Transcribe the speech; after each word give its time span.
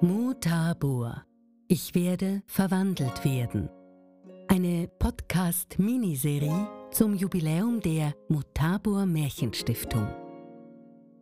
Mutabor. 0.00 1.24
Ich 1.68 1.94
werde 1.94 2.42
verwandelt 2.46 3.24
werden. 3.24 3.70
Eine 4.48 4.88
Podcast-Miniserie 4.98 6.68
zum 6.90 7.14
Jubiläum 7.14 7.80
der 7.80 8.14
Mutabor 8.28 9.06
Märchenstiftung. 9.06 10.06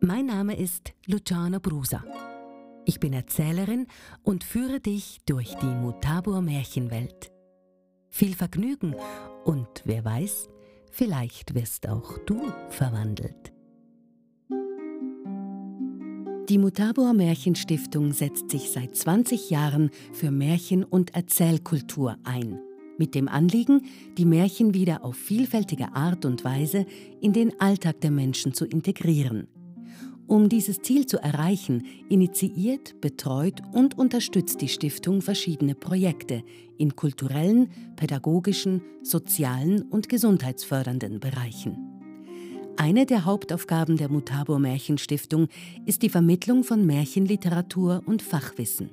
Mein 0.01 0.25
Name 0.25 0.57
ist 0.57 0.93
Luciana 1.05 1.59
Brusa. 1.59 2.03
Ich 2.85 2.99
bin 2.99 3.13
Erzählerin 3.13 3.87
und 4.23 4.43
führe 4.43 4.79
dich 4.79 5.19
durch 5.25 5.55
die 5.55 5.65
Mutabor 5.65 6.41
Märchenwelt. 6.41 7.31
Viel 8.09 8.35
Vergnügen 8.35 8.95
und 9.45 9.81
wer 9.85 10.03
weiß, 10.03 10.49
vielleicht 10.91 11.55
wirst 11.55 11.87
auch 11.87 12.17
du 12.25 12.51
verwandelt. 12.69 13.52
Die 16.53 16.59
Mutabor 16.59 17.13
Märchenstiftung 17.13 18.11
setzt 18.11 18.51
sich 18.51 18.69
seit 18.69 18.95
20 18.95 19.49
Jahren 19.49 19.89
für 20.11 20.29
Märchen- 20.29 20.83
und 20.83 21.15
Erzählkultur 21.15 22.17
ein, 22.23 22.59
mit 22.99 23.15
dem 23.15 23.27
Anliegen, 23.27 23.81
die 24.19 24.25
Märchen 24.25 24.75
wieder 24.75 25.03
auf 25.03 25.15
vielfältige 25.15 25.95
Art 25.95 26.25
und 26.25 26.43
Weise 26.43 26.85
in 27.21 27.33
den 27.33 27.59
Alltag 27.59 28.01
der 28.01 28.11
Menschen 28.11 28.53
zu 28.53 28.65
integrieren. 28.65 29.47
Um 30.27 30.47
dieses 30.47 30.83
Ziel 30.83 31.07
zu 31.07 31.17
erreichen, 31.17 31.87
initiiert, 32.07 33.01
betreut 33.01 33.63
und 33.71 33.97
unterstützt 33.97 34.61
die 34.61 34.69
Stiftung 34.69 35.23
verschiedene 35.23 35.73
Projekte 35.73 36.43
in 36.77 36.95
kulturellen, 36.95 37.71
pädagogischen, 37.95 38.83
sozialen 39.01 39.81
und 39.81 40.07
gesundheitsfördernden 40.07 41.19
Bereichen. 41.19 41.92
Eine 42.77 43.05
der 43.05 43.25
Hauptaufgaben 43.25 43.97
der 43.97 44.09
Mutabor 44.09 44.59
Märchenstiftung 44.59 45.47
ist 45.85 46.01
die 46.01 46.09
Vermittlung 46.09 46.63
von 46.63 46.85
Märchenliteratur 46.85 48.01
und 48.05 48.21
Fachwissen. 48.21 48.89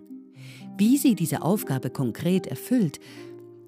Wie 0.77 0.97
sie 0.97 1.15
diese 1.15 1.43
Aufgabe 1.43 1.91
konkret 1.91 2.47
erfüllt, 2.47 3.01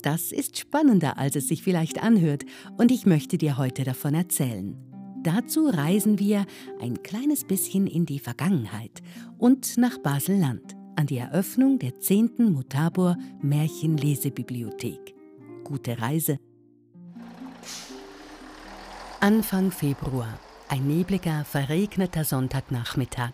das 0.03 0.33
ist 0.33 0.59
spannender, 0.59 1.19
als 1.19 1.37
es 1.37 1.49
sich 1.49 1.63
vielleicht 1.63 2.03
anhört, 2.03 2.45
und 2.77 2.91
ich 2.91 3.07
möchte 3.07 3.39
dir 3.39 3.57
heute 3.57 3.85
davon 3.85 4.15
erzählen. 4.15 4.77
Dazu 5.23 5.67
reisen 5.67 6.19
wir 6.19 6.45
ein 6.81 7.03
kleines 7.03 7.45
bisschen 7.45 7.87
in 7.87 8.07
die 8.07 8.19
Vergangenheit 8.19 9.03
und 9.39 9.79
nach 9.79 9.99
Basel-Land 9.99 10.77
an 10.97 11.07
die 11.07 11.19
Eröffnung 11.19 11.79
der 11.79 11.99
10. 12.01 12.51
Mutabor 12.51 13.17
Märchenlesebibliothek. 13.41 15.15
Gute 15.65 16.01
Reise! 16.01 16.39
Anfang 19.23 19.71
Februar, 19.71 20.37
ein 20.69 20.89
nebliger, 20.89 21.45
verregneter 21.45 22.25
Sonntagnachmittag. 22.25 23.31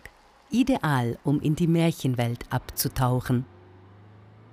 Ideal, 0.51 1.17
um 1.23 1.41
in 1.41 1.55
die 1.55 1.65
Märchenwelt 1.65 2.45
abzutauchen. 2.51 3.47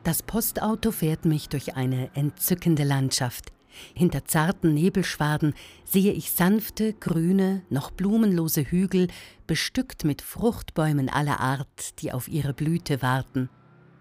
Das 0.03 0.23
Postauto 0.23 0.93
fährt 0.93 1.27
mich 1.27 1.51
durch 1.51 1.77
eine 1.77 2.09
entzückende 2.15 2.85
Landschaft. 2.85 3.53
Hinter 3.93 4.25
zarten 4.25 4.73
Nebelschwaden 4.73 5.53
sehe 5.85 6.13
ich 6.13 6.31
sanfte, 6.31 6.95
grüne, 6.95 7.61
noch 7.69 7.91
blumenlose 7.91 8.63
Hügel, 8.63 9.09
bestückt 9.47 10.05
mit 10.05 10.23
Fruchtbäumen 10.23 11.11
aller 11.11 11.39
Art, 11.39 12.01
die 12.01 12.15
auf 12.15 12.29
ihre 12.29 12.55
Blüte 12.55 13.03
warten. 13.03 13.51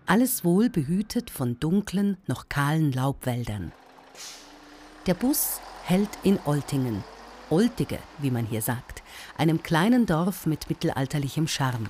Alles 0.06 0.46
wohl 0.46 0.70
behütet 0.70 1.30
von 1.32 1.60
dunklen, 1.60 2.16
noch 2.28 2.48
kahlen 2.48 2.94
Laubwäldern. 2.94 3.74
Der 5.06 5.16
Bus 5.16 5.60
hält 5.84 6.18
in 6.24 6.40
Oltingen, 6.46 7.04
Oltige, 7.50 8.00
wie 8.20 8.32
man 8.32 8.46
hier 8.46 8.62
sagt, 8.62 9.04
einem 9.38 9.62
kleinen 9.64 10.06
Dorf 10.06 10.46
mit 10.46 10.70
mittelalterlichem 10.70 11.48
Charme. 11.48 11.88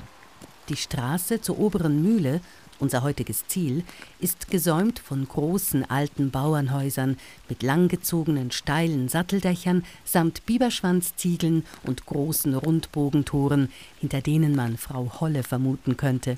Die 0.69 0.75
Straße 0.75 1.41
zur 1.41 1.59
oberen 1.59 2.01
Mühle, 2.01 2.41
unser 2.79 3.03
heutiges 3.03 3.47
Ziel, 3.47 3.83
ist 4.19 4.49
gesäumt 4.49 4.99
von 4.99 5.27
großen 5.27 5.89
alten 5.89 6.31
Bauernhäusern 6.31 7.17
mit 7.47 7.63
langgezogenen 7.63 8.51
steilen 8.51 9.07
Satteldächern 9.07 9.85
samt 10.03 10.45
Biberschwanzziegeln 10.45 11.65
und 11.83 12.05
großen 12.05 12.53
Rundbogentoren, 12.55 13.71
hinter 13.99 14.21
denen 14.21 14.55
man 14.55 14.77
Frau 14.77 15.19
Holle 15.19 15.43
vermuten 15.43 15.95
könnte. 15.97 16.37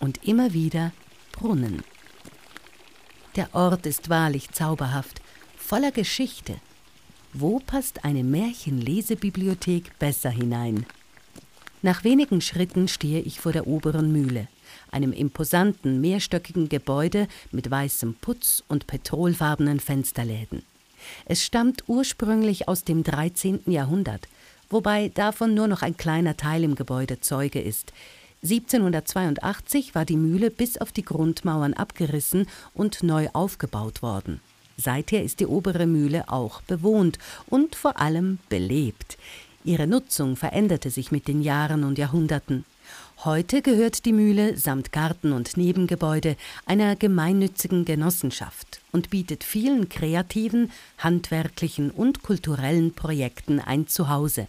Und 0.00 0.26
immer 0.26 0.52
wieder 0.52 0.92
Brunnen. 1.32 1.82
Der 3.36 3.54
Ort 3.54 3.86
ist 3.86 4.10
wahrlich 4.10 4.50
zauberhaft, 4.50 5.22
voller 5.56 5.92
Geschichte, 5.92 6.56
wo 7.32 7.60
passt 7.60 8.04
eine 8.04 8.24
Märchenlesebibliothek 8.24 9.98
besser 9.98 10.30
hinein? 10.30 10.84
Nach 11.82 12.04
wenigen 12.04 12.40
Schritten 12.40 12.88
stehe 12.88 13.20
ich 13.20 13.40
vor 13.40 13.52
der 13.52 13.66
oberen 13.66 14.12
Mühle, 14.12 14.48
einem 14.90 15.12
imposanten 15.12 16.00
mehrstöckigen 16.00 16.68
Gebäude 16.68 17.28
mit 17.52 17.70
weißem 17.70 18.14
Putz 18.14 18.64
und 18.68 18.86
petrolfarbenen 18.86 19.80
Fensterläden. 19.80 20.62
Es 21.24 21.44
stammt 21.44 21.84
ursprünglich 21.86 22.68
aus 22.68 22.84
dem 22.84 23.04
13. 23.04 23.60
Jahrhundert, 23.66 24.28
wobei 24.68 25.08
davon 25.08 25.54
nur 25.54 25.68
noch 25.68 25.82
ein 25.82 25.96
kleiner 25.96 26.36
Teil 26.36 26.64
im 26.64 26.74
Gebäude 26.74 27.20
Zeuge 27.20 27.60
ist. 27.60 27.92
1782 28.42 29.94
war 29.94 30.04
die 30.04 30.16
Mühle 30.16 30.50
bis 30.50 30.78
auf 30.78 30.92
die 30.92 31.04
Grundmauern 31.04 31.74
abgerissen 31.74 32.46
und 32.74 33.02
neu 33.02 33.28
aufgebaut 33.32 34.02
worden. 34.02 34.40
Seither 34.80 35.22
ist 35.22 35.40
die 35.40 35.46
obere 35.46 35.86
Mühle 35.86 36.28
auch 36.28 36.62
bewohnt 36.62 37.18
und 37.48 37.74
vor 37.74 38.00
allem 38.00 38.38
belebt. 38.48 39.18
Ihre 39.62 39.86
Nutzung 39.86 40.36
veränderte 40.36 40.90
sich 40.90 41.12
mit 41.12 41.28
den 41.28 41.42
Jahren 41.42 41.84
und 41.84 41.98
Jahrhunderten. 41.98 42.64
Heute 43.24 43.60
gehört 43.60 44.06
die 44.06 44.14
Mühle 44.14 44.56
samt 44.56 44.92
Garten 44.92 45.32
und 45.32 45.58
Nebengebäude 45.58 46.36
einer 46.64 46.96
gemeinnützigen 46.96 47.84
Genossenschaft 47.84 48.80
und 48.92 49.10
bietet 49.10 49.44
vielen 49.44 49.90
kreativen, 49.90 50.72
handwerklichen 50.96 51.90
und 51.90 52.22
kulturellen 52.22 52.94
Projekten 52.94 53.60
ein 53.60 53.86
Zuhause. 53.86 54.46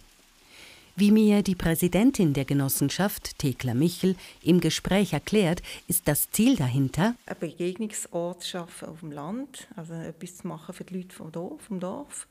Wie 0.94 1.10
mir 1.10 1.42
die 1.42 1.54
Präsidentin 1.54 2.34
der 2.34 2.44
Genossenschaft, 2.44 3.38
Thekla 3.38 3.72
Michel, 3.72 4.14
im 4.42 4.60
Gespräch 4.60 5.14
erklärt, 5.14 5.62
ist 5.88 6.06
das 6.06 6.30
Ziel 6.30 6.54
dahinter, 6.56 7.14
einen 7.24 7.40
Begegnungsort 7.40 8.42
zu 8.42 8.48
schaffen 8.50 8.88
auf 8.88 9.00
dem 9.00 9.10
Land, 9.10 9.68
also 9.74 9.94
etwas 9.94 10.36
zu 10.36 10.46
machen 10.48 10.74
für 10.74 10.84
die 10.84 10.98
Leute 10.98 11.16
vom 11.16 11.32
Dorf, 11.32 11.62
vom 11.62 11.80
Dorf 11.80 12.26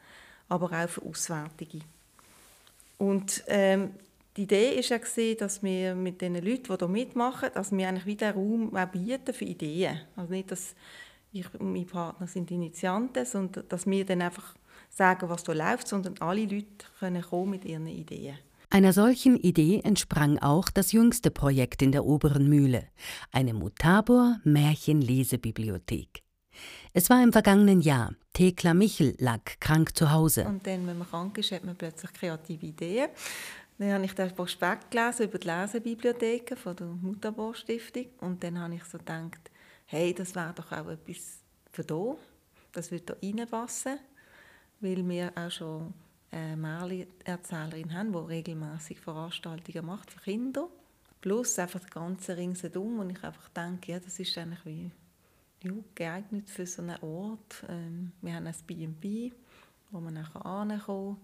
aber 0.47 0.83
auch 0.83 0.89
für 0.89 1.01
Auswärtige. 1.03 1.79
Und 2.97 3.43
ähm, 3.47 3.91
die 4.37 4.43
Idee 4.43 4.77
war 4.77 4.99
ja, 5.23 5.33
dass 5.35 5.63
wir 5.63 5.95
mit 5.95 6.21
den 6.21 6.35
Leuten, 6.35 6.63
die 6.63 6.77
hier 6.77 6.87
mitmachen, 6.87 7.49
dass 7.53 7.71
wir 7.71 7.87
eigentlich 7.87 8.05
wieder 8.05 8.33
Raum 8.33 8.77
bieten 8.91 9.33
für 9.33 9.45
Ideen. 9.45 10.01
Also 10.15 10.33
nicht, 10.33 10.51
dass 10.51 10.75
ich 11.33 11.45
und 11.55 11.73
mein 11.73 11.87
Partner 11.87 12.27
sind 12.27 12.51
Initianten, 12.51 13.25
sondern 13.25 13.63
dass 13.69 13.87
wir 13.87 14.05
dann 14.05 14.21
einfach 14.21 14.53
sagen, 14.89 15.29
was 15.29 15.43
da 15.43 15.53
läuft, 15.53 15.87
sondern 15.87 16.15
alle 16.19 16.43
Leute 16.43 16.67
können 16.99 17.21
kommen 17.23 17.51
mit 17.51 17.65
ihren 17.65 17.87
Ideen. 17.87 18.37
Einer 18.73 18.93
solchen 18.93 19.35
Idee 19.35 19.81
entsprang 19.83 20.39
auch 20.39 20.69
das 20.69 20.93
jüngste 20.93 21.29
Projekt 21.29 21.81
in 21.81 21.91
der 21.91 22.05
oberen 22.05 22.47
Mühle, 22.47 22.87
eine 23.33 23.53
Mutabor 23.53 24.39
Märchenlesebibliothek. 24.45 26.23
Es 26.93 27.09
war 27.09 27.21
im 27.21 27.33
vergangenen 27.33 27.81
Jahr. 27.81 28.15
Thekla 28.31 28.73
Michel 28.73 29.13
lag 29.19 29.41
krank 29.59 29.97
zu 29.97 30.09
Hause. 30.11 30.45
Und 30.45 30.65
dann, 30.65 30.87
wenn 30.87 30.99
man 30.99 31.09
krank 31.09 31.37
ist, 31.37 31.51
hat 31.51 31.65
man 31.65 31.75
plötzlich 31.75 32.13
kreative 32.13 32.67
Ideen. 32.67 33.09
Dann 33.77 33.91
habe 33.91 34.05
ich 34.05 34.13
den 34.13 34.33
Prospekt 34.33 34.89
gelesen 34.89 35.25
über 35.25 35.37
die 35.37 35.47
Lesebibliotheken 35.47 36.55
von 36.55 36.73
der 36.73 36.87
Mutabor 36.87 37.53
Stiftung. 37.53 38.05
Und 38.21 38.41
dann 38.41 38.57
habe 38.57 38.75
ich 38.75 38.85
so 38.85 38.97
gedacht, 38.97 39.51
hey, 39.87 40.13
das 40.13 40.33
wäre 40.33 40.53
doch 40.55 40.71
auch 40.71 40.87
etwas 40.87 41.41
für 41.73 41.83
hier. 41.83 42.17
Das 42.71 42.89
würde 42.89 43.17
hier 43.19 43.37
reinpassen, 43.37 43.99
weil 44.79 45.09
wir 45.09 45.33
auch 45.35 45.51
schon 45.51 45.93
eine 46.31 46.57
Märchenerzählerin 46.57 47.93
haben, 47.93 48.13
die 48.13 48.17
regelmäßig 48.17 48.99
Veranstaltungen 48.99 49.85
macht 49.85 50.11
für 50.11 50.21
Kinder. 50.21 50.69
Plus 51.19 51.59
einfach 51.59 51.79
das 51.79 51.89
ganze 51.89 52.37
Ringsherum. 52.37 52.99
Und 52.99 53.11
ich 53.11 53.23
einfach 53.23 53.49
denke, 53.49 53.91
ja, 53.91 53.99
das 53.99 54.19
ist 54.19 54.37
eigentlich 54.37 54.65
wie 54.65 54.91
ja, 55.63 55.73
geeignet 55.93 56.49
für 56.49 56.65
so 56.65 56.81
einen 56.81 56.97
Ort. 57.01 57.63
Ähm, 57.69 58.13
wir 58.21 58.33
haben 58.33 58.47
ein 58.47 58.55
B&B, 58.65 59.31
wo 59.91 59.99
man 59.99 60.15
nachher 60.15 60.45
ankommen. 60.45 61.17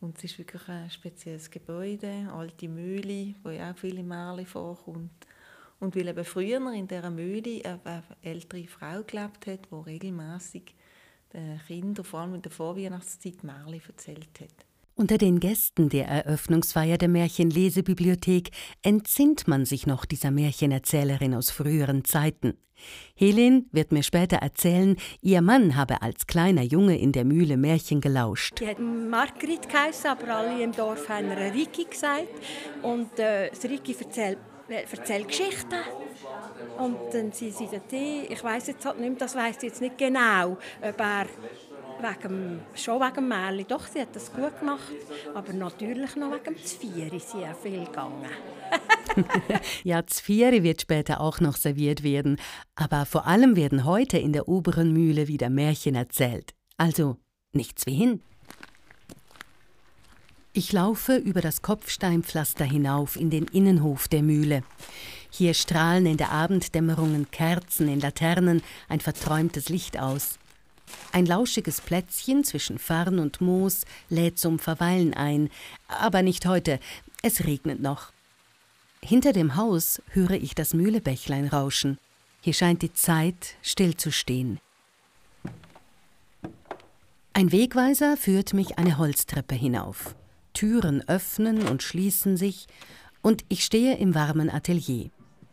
Und 0.00 0.16
es 0.18 0.24
ist 0.24 0.38
wirklich 0.38 0.66
ein 0.68 0.90
spezielles 0.90 1.50
Gebäude, 1.50 2.30
alte 2.32 2.68
Mühle, 2.68 3.34
wo 3.42 3.50
ja 3.50 3.72
auch 3.72 3.76
viele 3.76 4.04
Märchen 4.04 4.46
vorkommt. 4.46 5.26
Und 5.80 5.94
weil 5.96 6.08
eben 6.08 6.24
früher 6.24 6.72
in 6.72 6.88
dieser 6.88 7.10
Mühle 7.10 7.60
eine 7.64 8.02
ältere 8.22 8.66
Frau 8.66 9.02
gelebt 9.02 9.46
hat, 9.46 9.68
die 9.70 9.74
regelmäßig 9.74 10.74
den 11.32 11.60
Kindern, 11.66 12.04
vor 12.04 12.20
allem 12.20 12.34
in 12.34 12.42
der 12.42 12.52
Vorweihnachtszeit, 12.52 13.44
Märchen 13.44 13.80
erzählt 13.86 14.40
hat. 14.40 14.66
Unter 14.94 15.16
den 15.16 15.38
Gästen 15.38 15.90
der 15.90 16.08
Eröffnungsfeier 16.08 16.98
der 16.98 17.08
Märchenlesebibliothek 17.08 18.50
entsinnt 18.82 19.46
man 19.46 19.64
sich 19.64 19.86
noch 19.86 20.04
dieser 20.04 20.32
Märchenerzählerin 20.32 21.34
aus 21.34 21.50
früheren 21.50 22.04
Zeiten. 22.04 22.54
Helen 23.14 23.68
wird 23.72 23.92
mir 23.92 24.02
später 24.02 24.38
erzählen, 24.38 24.96
ihr 25.20 25.42
Mann 25.42 25.76
habe 25.76 26.02
als 26.02 26.26
kleiner 26.26 26.62
Junge 26.62 26.98
in 26.98 27.12
der 27.12 27.24
Mühle 27.24 27.56
Märchen 27.56 28.00
gelauscht. 28.00 28.60
Die 28.60 28.66
hat 28.66 28.78
Margrit 28.80 29.68
geheißen, 29.68 30.10
aber 30.10 30.34
alle 30.34 30.62
im 30.62 30.72
Dorf 30.72 31.08
haben 31.08 31.28
ihr 31.30 31.54
Riki 31.54 31.84
gesagt. 31.84 32.28
Und 32.82 33.18
äh, 33.18 33.50
das 33.50 33.64
Riki 33.64 33.94
erzählt 33.98 34.38
erzähl 34.68 35.24
Geschichten. 35.24 35.80
Und 36.78 36.96
dann 37.12 37.32
sind 37.32 37.54
sie 37.54 37.66
dort, 37.66 37.92
ich 37.92 38.42
weiß 38.42 38.68
jetzt 38.68 38.84
halt 38.84 39.00
nicht 39.00 39.10
mehr, 39.10 39.18
das 39.18 39.34
weiß 39.34 39.56
jetzt 39.62 39.80
nicht 39.80 39.98
genau, 39.98 40.58
ob 40.82 41.00
er 41.00 41.26
wegen, 42.00 42.60
schon 42.74 43.00
wegen 43.00 43.14
dem 43.14 43.28
Märchen, 43.28 43.66
doch, 43.68 43.86
sie 43.86 44.00
hat 44.00 44.14
das 44.14 44.32
gut 44.32 44.58
gemacht, 44.58 44.92
aber 45.34 45.52
natürlich 45.52 46.16
noch 46.16 46.32
wegen 46.32 46.54
dem 46.54 46.64
Zvieri 46.64 47.16
ist 47.16 47.30
sie 47.30 47.44
auch 47.44 47.56
viel 47.60 47.84
gegangen. 47.84 48.26
ja, 49.84 50.06
Zvieri 50.06 50.62
wird 50.62 50.82
später 50.82 51.20
auch 51.20 51.40
noch 51.40 51.56
serviert 51.56 52.02
werden, 52.02 52.36
aber 52.76 53.06
vor 53.06 53.26
allem 53.26 53.56
werden 53.56 53.84
heute 53.84 54.18
in 54.18 54.32
der 54.32 54.48
oberen 54.48 54.92
Mühle 54.92 55.28
wieder 55.28 55.50
Märchen 55.50 55.94
erzählt. 55.94 56.54
Also 56.76 57.16
nichts 57.52 57.86
wie 57.86 57.94
hin. 57.94 58.22
Ich 60.58 60.72
laufe 60.72 61.14
über 61.14 61.40
das 61.40 61.62
Kopfsteinpflaster 61.62 62.64
hinauf 62.64 63.14
in 63.14 63.30
den 63.30 63.44
Innenhof 63.44 64.08
der 64.08 64.24
Mühle. 64.24 64.64
Hier 65.30 65.54
strahlen 65.54 66.04
in 66.04 66.16
der 66.16 66.32
Abenddämmerung 66.32 67.28
Kerzen 67.30 67.86
in 67.86 68.00
Laternen 68.00 68.64
ein 68.88 68.98
verträumtes 68.98 69.68
Licht 69.68 70.00
aus. 70.00 70.36
Ein 71.12 71.26
lauschiges 71.26 71.80
Plätzchen 71.80 72.42
zwischen 72.42 72.80
Farn 72.80 73.20
und 73.20 73.40
Moos 73.40 73.84
lädt 74.08 74.40
zum 74.40 74.58
Verweilen 74.58 75.14
ein, 75.14 75.48
aber 75.86 76.22
nicht 76.22 76.44
heute, 76.44 76.80
es 77.22 77.44
regnet 77.44 77.80
noch. 77.80 78.10
Hinter 79.00 79.32
dem 79.32 79.54
Haus 79.54 80.02
höre 80.08 80.32
ich 80.32 80.56
das 80.56 80.74
Mühlebächlein 80.74 81.46
rauschen. 81.46 81.98
Hier 82.40 82.52
scheint 82.52 82.82
die 82.82 82.92
Zeit 82.92 83.54
stillzustehen. 83.62 84.58
Ein 87.32 87.52
Wegweiser 87.52 88.16
führt 88.16 88.54
mich 88.54 88.76
eine 88.76 88.98
Holztreppe 88.98 89.54
hinauf. 89.54 90.16
Türen 90.58 91.08
öffnen 91.08 91.68
und 91.68 91.84
schließen 91.84 92.36
sich, 92.36 92.66
und 93.22 93.44
ich 93.48 93.62
stehe 93.62 93.96
im 93.96 94.16
warmen 94.16 94.50
Atelier. 94.50 95.08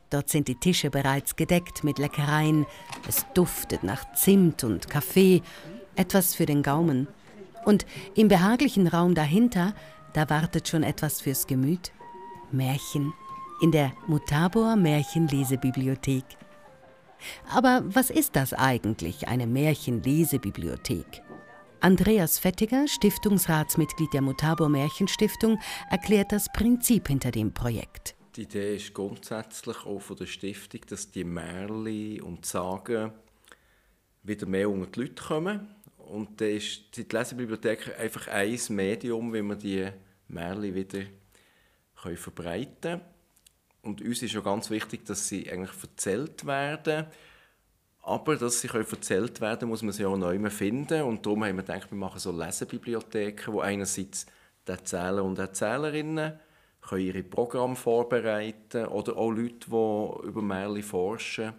Dort 0.10 0.30
sind 0.30 0.48
die 0.48 0.56
Tische 0.56 0.90
bereits 0.90 1.36
gedeckt 1.36 1.84
mit 1.84 2.00
Leckereien. 2.00 2.66
Es 3.08 3.24
duftet 3.36 3.84
nach 3.84 4.16
Zimt 4.16 4.64
und 4.64 4.90
Kaffee, 4.90 5.44
etwas 5.96 6.34
für 6.34 6.48
den 6.48 6.64
Gaumen. 6.64 7.08
Und 7.66 7.86
im 8.16 8.30
behaglichen 8.30 8.88
Raum 8.88 9.14
dahinter, 9.14 9.76
da 10.14 10.28
wartet 10.32 10.70
schon 10.70 10.82
etwas 10.82 11.22
fürs 11.22 11.46
Gemüt. 11.46 11.92
Märchen 12.52 13.14
in 13.62 13.72
der 13.72 13.92
Mutabor 14.08 14.76
Märchenlesebibliothek. 14.76 16.26
Aber 17.54 17.84
was 17.86 18.10
ist 18.10 18.36
das 18.36 18.54
eigentlich, 18.54 19.28
eine 19.28 19.46
Märchenlesebibliothek? 19.46 21.22
Andreas 21.86 22.40
Fettiger, 22.40 22.88
Stiftungsratsmitglied 22.88 24.12
der 24.12 24.24
Mutabor 24.24 24.70
Märchenstiftung, 24.70 25.60
erklärt 25.92 26.32
das 26.32 26.52
Prinzip 26.52 27.10
hinter 27.10 27.30
dem 27.30 27.54
Projekt. 27.54 28.16
Die 28.36 28.42
Idee 28.42 28.78
ist 28.78 28.92
grundsätzlich 28.92 29.86
auch 29.86 30.00
von 30.00 30.18
der 30.18 30.26
Stiftung, 30.26 30.82
dass 30.90 31.12
die 31.12 31.24
Märchen 31.24 32.24
und 32.24 32.44
Sagen 32.44 33.12
wieder 34.24 34.48
mehr 34.48 34.68
unter 34.68 34.88
die 34.88 35.02
Leute 35.02 35.24
kommen. 35.24 35.76
Und 35.98 36.42
dann 36.42 36.50
ist 36.50 36.98
die 36.98 37.04
Lesebibliothek 37.04 38.00
einfach 38.00 38.30
ein 38.30 38.60
Medium, 38.70 39.32
wie 39.32 39.44
wir 39.44 39.56
die 39.56 39.88
Märchen 40.28 40.74
wieder 40.74 41.04
verbreiten 42.16 42.82
können. 42.82 43.02
Und 43.84 44.02
uns 44.02 44.24
ist 44.24 44.36
auch 44.36 44.44
ganz 44.44 44.72
wichtig, 44.72 45.06
dass 45.06 45.28
sie 45.28 45.48
eigentlich 45.52 45.84
erzählt 45.84 46.48
werden. 46.48 47.06
Aber 48.08 48.36
dass 48.36 48.62
sie 48.62 48.68
erzählt 48.68 49.42
werden 49.42 49.68
muss 49.68 49.82
man 49.82 49.92
sie 49.92 50.06
auch 50.06 50.16
neu 50.16 50.38
finden. 50.52 51.02
Und 51.02 51.26
darum 51.26 51.44
haben 51.44 51.56
wir 51.56 51.64
gedacht, 51.64 51.90
wir 51.90 51.98
machen 51.98 52.20
so 52.20 52.32
Lesebibliotheken, 52.32 53.52
wo 53.52 53.62
einerseits 53.62 54.28
die 54.68 54.72
Erzähler 54.72 55.24
und 55.24 55.40
Erzählerinnen 55.40 56.40
können 56.82 57.04
ihre 57.04 57.24
Programme 57.24 57.76
vorbereiten 57.76 58.86
oder 58.86 59.18
auch 59.18 59.32
Leute, 59.32 59.72
die 59.72 60.28
über 60.28 60.42
Märchen 60.44 60.84
forschen, 60.84 61.54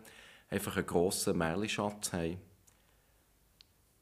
einfach 0.48 0.76
einen 0.76 0.87
grossen 0.87 1.37
Märchenschatz 1.37 2.12
haben. 2.12 2.38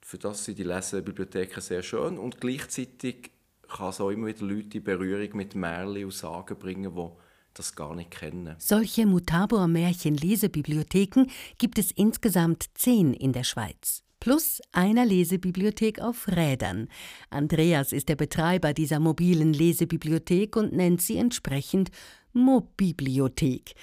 Für 0.03 0.19
das 0.19 0.45
sind 0.45 0.59
die 0.59 0.65
Lesebibliotheken 0.65 1.63
sehr 1.63 1.83
schön 1.83 2.19
und 2.19 2.43
gleichzeitig 2.43 3.31
kann 3.75 3.89
es 3.89 4.03
auch 4.03 4.11
immer 4.11 4.27
wieder 4.27 4.45
Leute 4.45 4.77
in 4.77 4.85
Berührung 4.85 5.35
mit 5.35 5.55
Märchen 5.55 6.05
und 6.05 6.13
Sagen 6.13 6.59
bringen, 6.59 6.95
die 6.95 7.24
das 7.55 7.75
gar 7.75 7.95
nicht 7.95 8.11
kennen. 8.11 8.55
Solche 8.59 9.07
Mutabor 9.07 9.67
Märchen-Lesebibliotheken 9.69 11.27
gibt 11.59 11.79
es 11.79 11.91
insgesamt 11.91 12.67
zehn 12.75 13.15
in 13.15 13.33
der 13.33 13.45
Schweiz 13.45 14.05
plus 14.25 14.63
einer 14.73 15.05
Lesebibliothek 15.05 16.01
auf 16.01 16.29
Rädern. 16.29 16.89
Andreas 17.29 17.93
ist 17.93 18.09
der 18.09 18.17
Betreiber 18.17 18.73
dieser 18.73 18.99
mobilen 18.99 19.53
Lesebibliothek 19.53 20.57
und 20.57 20.73
nennt 20.73 21.03
sie 21.03 21.19
entsprechend 21.19 21.91
Mobibliothek. 22.33 23.75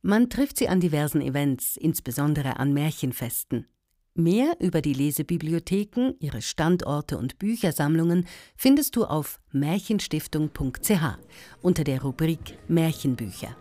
Man 0.00 0.30
trifft 0.30 0.56
sie 0.56 0.68
an 0.68 0.80
diversen 0.80 1.20
Events, 1.20 1.76
insbesondere 1.76 2.58
an 2.58 2.72
Märchenfesten. 2.72 3.66
Mehr 4.14 4.56
über 4.60 4.82
die 4.82 4.92
Lesebibliotheken, 4.92 6.14
ihre 6.20 6.42
Standorte 6.42 7.16
und 7.16 7.38
Büchersammlungen 7.38 8.26
findest 8.56 8.96
du 8.96 9.04
auf 9.04 9.40
märchenstiftung.ch 9.52 11.18
unter 11.62 11.84
der 11.84 12.02
Rubrik 12.02 12.58
Märchenbücher. 12.68 13.56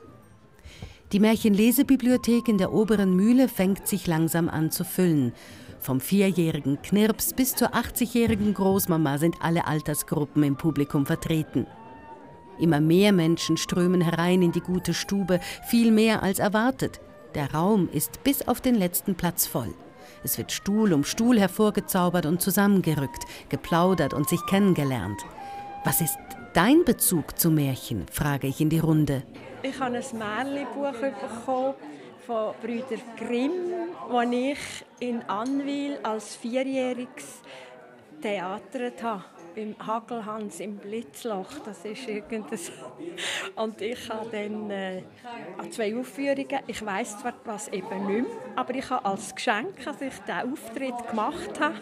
Die 1.13 1.19
Märchenlesebibliothek 1.19 2.47
in 2.47 2.57
der 2.57 2.73
oberen 2.73 3.15
Mühle 3.15 3.47
fängt 3.47 3.87
sich 3.87 4.07
langsam 4.07 4.49
an 4.49 4.71
zu 4.71 4.83
füllen 4.83 5.33
vom 5.81 5.99
vierjährigen 5.99 6.81
Knirps 6.81 7.33
bis 7.33 7.55
zur 7.55 7.73
80-jährigen 7.73 8.53
Großmama 8.53 9.17
sind 9.17 9.37
alle 9.41 9.65
Altersgruppen 9.65 10.43
im 10.43 10.55
Publikum 10.55 11.07
vertreten. 11.07 11.65
Immer 12.59 12.79
mehr 12.79 13.11
Menschen 13.11 13.57
strömen 13.57 14.01
herein 14.01 14.43
in 14.43 14.51
die 14.51 14.61
gute 14.61 14.93
Stube, 14.93 15.39
viel 15.67 15.91
mehr 15.91 16.21
als 16.21 16.37
erwartet. 16.37 17.01
Der 17.33 17.51
Raum 17.51 17.89
ist 17.91 18.23
bis 18.23 18.47
auf 18.47 18.61
den 18.61 18.75
letzten 18.75 19.15
Platz 19.15 19.47
voll. 19.47 19.73
Es 20.23 20.37
wird 20.37 20.51
Stuhl 20.51 20.93
um 20.93 21.03
Stuhl 21.03 21.39
hervorgezaubert 21.39 22.25
und 22.25 22.41
zusammengerückt, 22.41 23.25
geplaudert 23.49 24.13
und 24.13 24.29
sich 24.29 24.45
kennengelernt. 24.45 25.21
Was 25.83 26.01
ist 26.01 26.17
dein 26.53 26.85
Bezug 26.85 27.39
zu 27.39 27.49
Märchen? 27.49 28.05
frage 28.11 28.47
ich 28.47 28.61
in 28.61 28.69
die 28.69 28.79
Runde. 28.79 29.23
Ich 29.63 29.79
habe 29.79 29.97
ein 29.97 30.17
Märchenbuch 30.17 30.91
bekommen 30.91 31.73
von 32.25 32.53
Brüder 32.61 33.01
Grimm, 33.17 33.51
das 34.11 34.25
ich 34.31 34.85
in 34.99 35.21
Anwil 35.23 35.97
als 36.03 36.35
Vierjähriges 36.35 37.41
theatert 38.21 39.01
habe. 39.01 39.23
Beim 39.55 39.75
Hagelhans 39.85 40.59
im 40.59 40.77
Blitzloch. 40.77 41.51
Das 41.65 41.83
ist 41.85 42.07
irgendwas. 42.07 42.71
Und 43.55 43.81
ich 43.81 44.09
habe 44.09 44.29
dann 44.31 44.69
äh, 44.69 45.03
zwei 45.69 45.95
Aufführungen. 45.95 46.59
Ich 46.67 46.85
weiß 46.85 47.19
zwar 47.19 47.33
was 47.45 47.67
eben 47.69 48.07
nicht 48.07 48.27
mehr, 48.27 48.37
aber 48.55 48.73
ich 48.75 48.89
habe 48.89 49.05
als 49.05 49.35
Geschenk, 49.35 49.85
als 49.85 50.01
ich 50.01 50.13
diesen 50.19 50.51
Auftritt 50.53 51.07
gemacht 51.09 51.59
habe, 51.59 51.75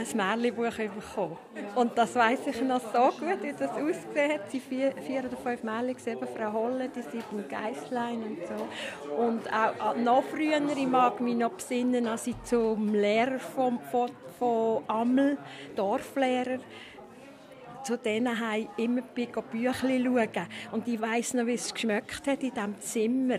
ein 0.00 0.16
Märchenbuch 0.16 0.76
bekommen. 0.76 1.36
Und 1.74 1.96
das 1.96 2.14
weiß 2.14 2.46
ich 2.46 2.62
noch 2.62 2.80
so 2.80 3.10
gut, 3.18 3.42
wie 3.42 3.52
das 3.52 3.70
ausgesehen 3.70 4.32
hat. 4.32 4.52
Die 4.52 4.60
vier, 4.60 4.92
vier 5.06 5.24
oder 5.24 5.36
fünf 5.36 5.62
Märchen 5.62 5.94
gesehen, 5.94 6.18
Frau 6.36 6.52
Holle, 6.52 6.88
die 6.88 7.02
sieben 7.02 7.48
Geißlein 7.48 8.22
und 8.22 8.38
so. 8.46 9.14
Und 9.14 9.52
auch 9.52 9.96
noch 9.96 10.22
früher, 10.24 10.60
ich 10.76 10.86
mag 10.86 11.20
mich 11.20 11.36
noch 11.36 11.52
besinnen, 11.52 12.06
als 12.06 12.26
ich 12.26 12.42
zum 12.44 12.94
Lehrer 12.94 13.38
von, 13.38 13.78
von, 13.90 14.10
von 14.38 14.82
Ammel, 14.86 15.38
Dorflehrer, 15.76 16.58
zu 17.84 17.96
denen 17.96 18.36
ich 18.56 18.84
immer 18.84 19.02
Bücher 19.02 19.42
schauen. 19.52 20.46
Und 20.72 20.88
ich 20.88 21.00
weiss 21.00 21.34
noch, 21.34 21.46
wie 21.46 21.54
es 21.54 21.72
geschmeckt 21.72 22.26
hat 22.26 22.42
in 22.42 22.52
diesem 22.52 22.80
Zimmer. 22.80 23.38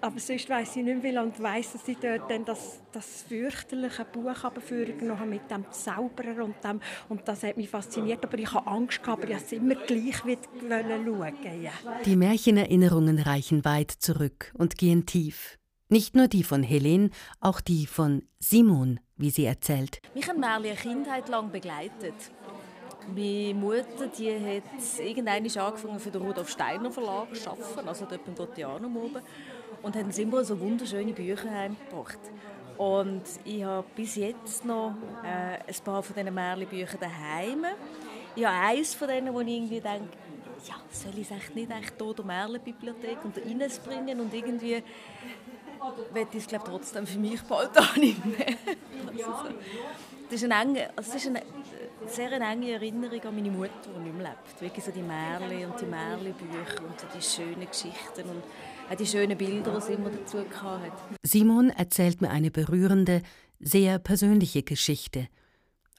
Aber 0.00 0.18
sonst 0.18 0.48
weiss 0.48 0.76
ich 0.76 0.84
nicht 0.84 1.02
mehr 1.02 1.22
und 1.22 1.40
weiss, 1.42 1.72
dass 1.72 1.88
ich 1.88 1.96
dort 1.98 2.30
dann 2.30 2.44
das, 2.44 2.80
das 2.92 3.24
fürchterliche 3.28 4.04
Buch 4.04 4.36
vorgenommen 4.36 5.30
mit 5.30 5.50
dem 5.50 5.64
Zauberer 5.70 6.44
und 6.44 6.56
dem, 6.62 6.80
und 7.08 7.26
das 7.26 7.42
hat 7.42 7.56
mich 7.56 7.68
fasziniert, 7.68 8.24
aber 8.24 8.38
ich 8.38 8.52
habe 8.52 8.66
Angst 8.66 9.02
gehabt, 9.02 9.24
aber 9.24 9.32
ich 9.32 9.40
wollte 9.40 9.56
immer 9.56 9.74
gleich 9.74 10.16
schauen. 10.18 11.62
Ja. 11.62 11.72
Die 12.04 12.16
Märchenerinnerungen 12.16 13.18
reichen 13.18 13.64
weit 13.64 13.90
zurück 13.90 14.52
und 14.56 14.76
gehen 14.76 15.06
tief. 15.06 15.58
Nicht 15.88 16.16
nur 16.16 16.26
die 16.26 16.42
von 16.42 16.62
Helene, 16.62 17.10
auch 17.40 17.60
die 17.60 17.86
von 17.86 18.22
Simon, 18.40 18.98
wie 19.16 19.30
sie 19.30 19.44
erzählt. 19.44 20.00
Mich 20.14 20.28
haben 20.28 20.40
Märchen 20.40 20.64
eine 20.64 20.74
Kindheit 20.74 21.28
lang 21.28 21.50
begleitet. 21.52 22.14
Meine 23.14 23.54
Mutter 23.54 24.08
die 24.18 24.32
hat 24.32 24.64
irgendwann 24.98 25.46
angefangen 25.46 26.00
für 26.00 26.10
den 26.10 26.22
Rudolf 26.22 26.50
Steiner 26.50 26.90
Verlag 26.90 27.34
zu 27.36 27.50
arbeiten, 27.50 27.88
also 27.88 28.04
dort 28.04 28.24
beim 28.24 28.34
Gotianum 28.34 28.96
oben 28.96 29.22
und 29.86 29.94
haben 29.94 30.10
immer 30.10 30.44
so 30.44 30.58
wunderschöne 30.58 31.12
Bücher 31.12 31.48
heimgebracht. 31.48 32.18
Und 32.76 33.22
ich 33.44 33.62
habe 33.62 33.86
bis 33.94 34.16
jetzt 34.16 34.64
noch 34.64 34.94
äh, 35.22 35.58
ein 35.64 35.84
paar 35.84 36.02
von 36.02 36.16
diesen 36.16 36.34
Märchenbüchern 36.34 36.98
daheim. 37.00 37.64
Ich 38.34 38.44
habe 38.44 38.66
eines 38.66 38.94
von 38.94 39.06
denen, 39.06 39.32
wo 39.32 39.40
ich 39.40 39.48
irgendwie 39.48 39.80
denke, 39.80 40.08
ja, 40.66 40.74
soll 40.90 41.12
ich 41.16 41.30
es 41.30 41.36
echt 41.36 41.54
nicht 41.54 41.70
echt 41.70 41.94
hier 41.96 42.08
in 42.08 42.16
der 42.16 42.24
Märchenbibliothek 42.24 43.24
und 43.24 43.38
bringen 43.78 44.20
und 44.20 44.34
irgendwie 44.34 44.82
werde 46.12 46.30
ich 46.32 46.38
es 46.38 46.48
glaube 46.48 46.64
trotzdem 46.66 47.06
für 47.06 47.20
mich 47.20 47.40
bald 47.42 47.70
mehr. 48.24 48.56
Also 49.06 49.24
so. 49.24 49.54
Das 50.28 50.42
ist 50.42 50.50
ein, 50.50 50.68
enge, 50.68 50.90
also 50.96 51.12
das 51.12 51.24
ist 51.24 51.28
ein 51.28 51.40
sehr 52.06 52.32
eine 52.32 52.44
enge 52.52 52.72
Erinnerung 52.72 53.20
an 53.22 53.34
meine 53.34 53.50
Mutter, 53.50 53.70
die 53.86 54.00
nicht 54.00 54.16
mehr 54.16 54.28
lebt. 54.28 54.60
Wirklich 54.60 54.84
so 54.84 54.90
die 54.90 55.02
Märchen 55.02 55.70
und 55.70 55.80
die 55.80 55.86
Märchenbücher 55.86 56.84
und 56.84 57.06
die 57.14 57.22
schönen 57.22 57.66
Geschichten 57.68 58.28
und 58.28 59.00
die 59.00 59.06
schönen 59.06 59.36
Bilder, 59.36 59.74
die 59.76 59.82
sie 59.82 59.92
immer 59.94 60.10
dazu 60.10 60.38
hatte. 60.38 60.92
Simon 61.22 61.70
erzählt 61.70 62.20
mir 62.20 62.30
eine 62.30 62.50
berührende, 62.50 63.22
sehr 63.58 63.98
persönliche 63.98 64.62
Geschichte. 64.62 65.28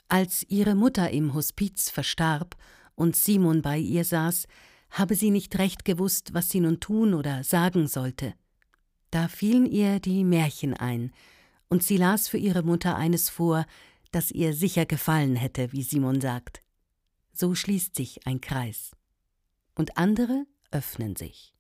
Als 0.08 0.46
ihre 0.48 0.76
Mutter 0.76 1.10
im 1.10 1.34
Hospiz 1.34 1.90
verstarb 1.90 2.56
und 2.96 3.16
Simon 3.16 3.62
bei 3.62 3.78
ihr 3.78 4.06
saß, 4.06 4.48
habe 4.92 5.16
sie 5.16 5.32
nicht 5.32 5.58
recht 5.58 5.84
gewusst, 5.84 6.34
was 6.34 6.50
sie 6.50 6.62
nun 6.62 6.80
tun 6.80 7.14
oder 7.14 7.44
sagen 7.44 7.88
sollte. 7.88 8.34
Da 9.12 9.28
fielen 9.28 9.66
ihr 9.66 10.00
die 10.00 10.24
Märchen 10.24 10.74
ein, 10.74 11.12
und 11.70 11.84
sie 11.84 11.98
las 11.98 12.30
für 12.30 12.38
ihre 12.38 12.64
Mutter 12.64 12.96
eines 12.96 13.30
vor, 13.30 13.66
das 14.12 14.32
ihr 14.32 14.54
sicher 14.54 14.86
gefallen 14.86 15.36
hätte, 15.36 15.72
wie 15.72 15.84
Simon 15.84 16.22
sagt. 16.22 16.62
So 17.34 17.56
schließt 17.56 17.96
sich 17.96 18.26
ein 18.26 18.42
Kreis. 18.42 18.92
Und 19.76 19.98
andere 19.98 20.46
öffnen 20.72 21.16
sich. 21.16 21.54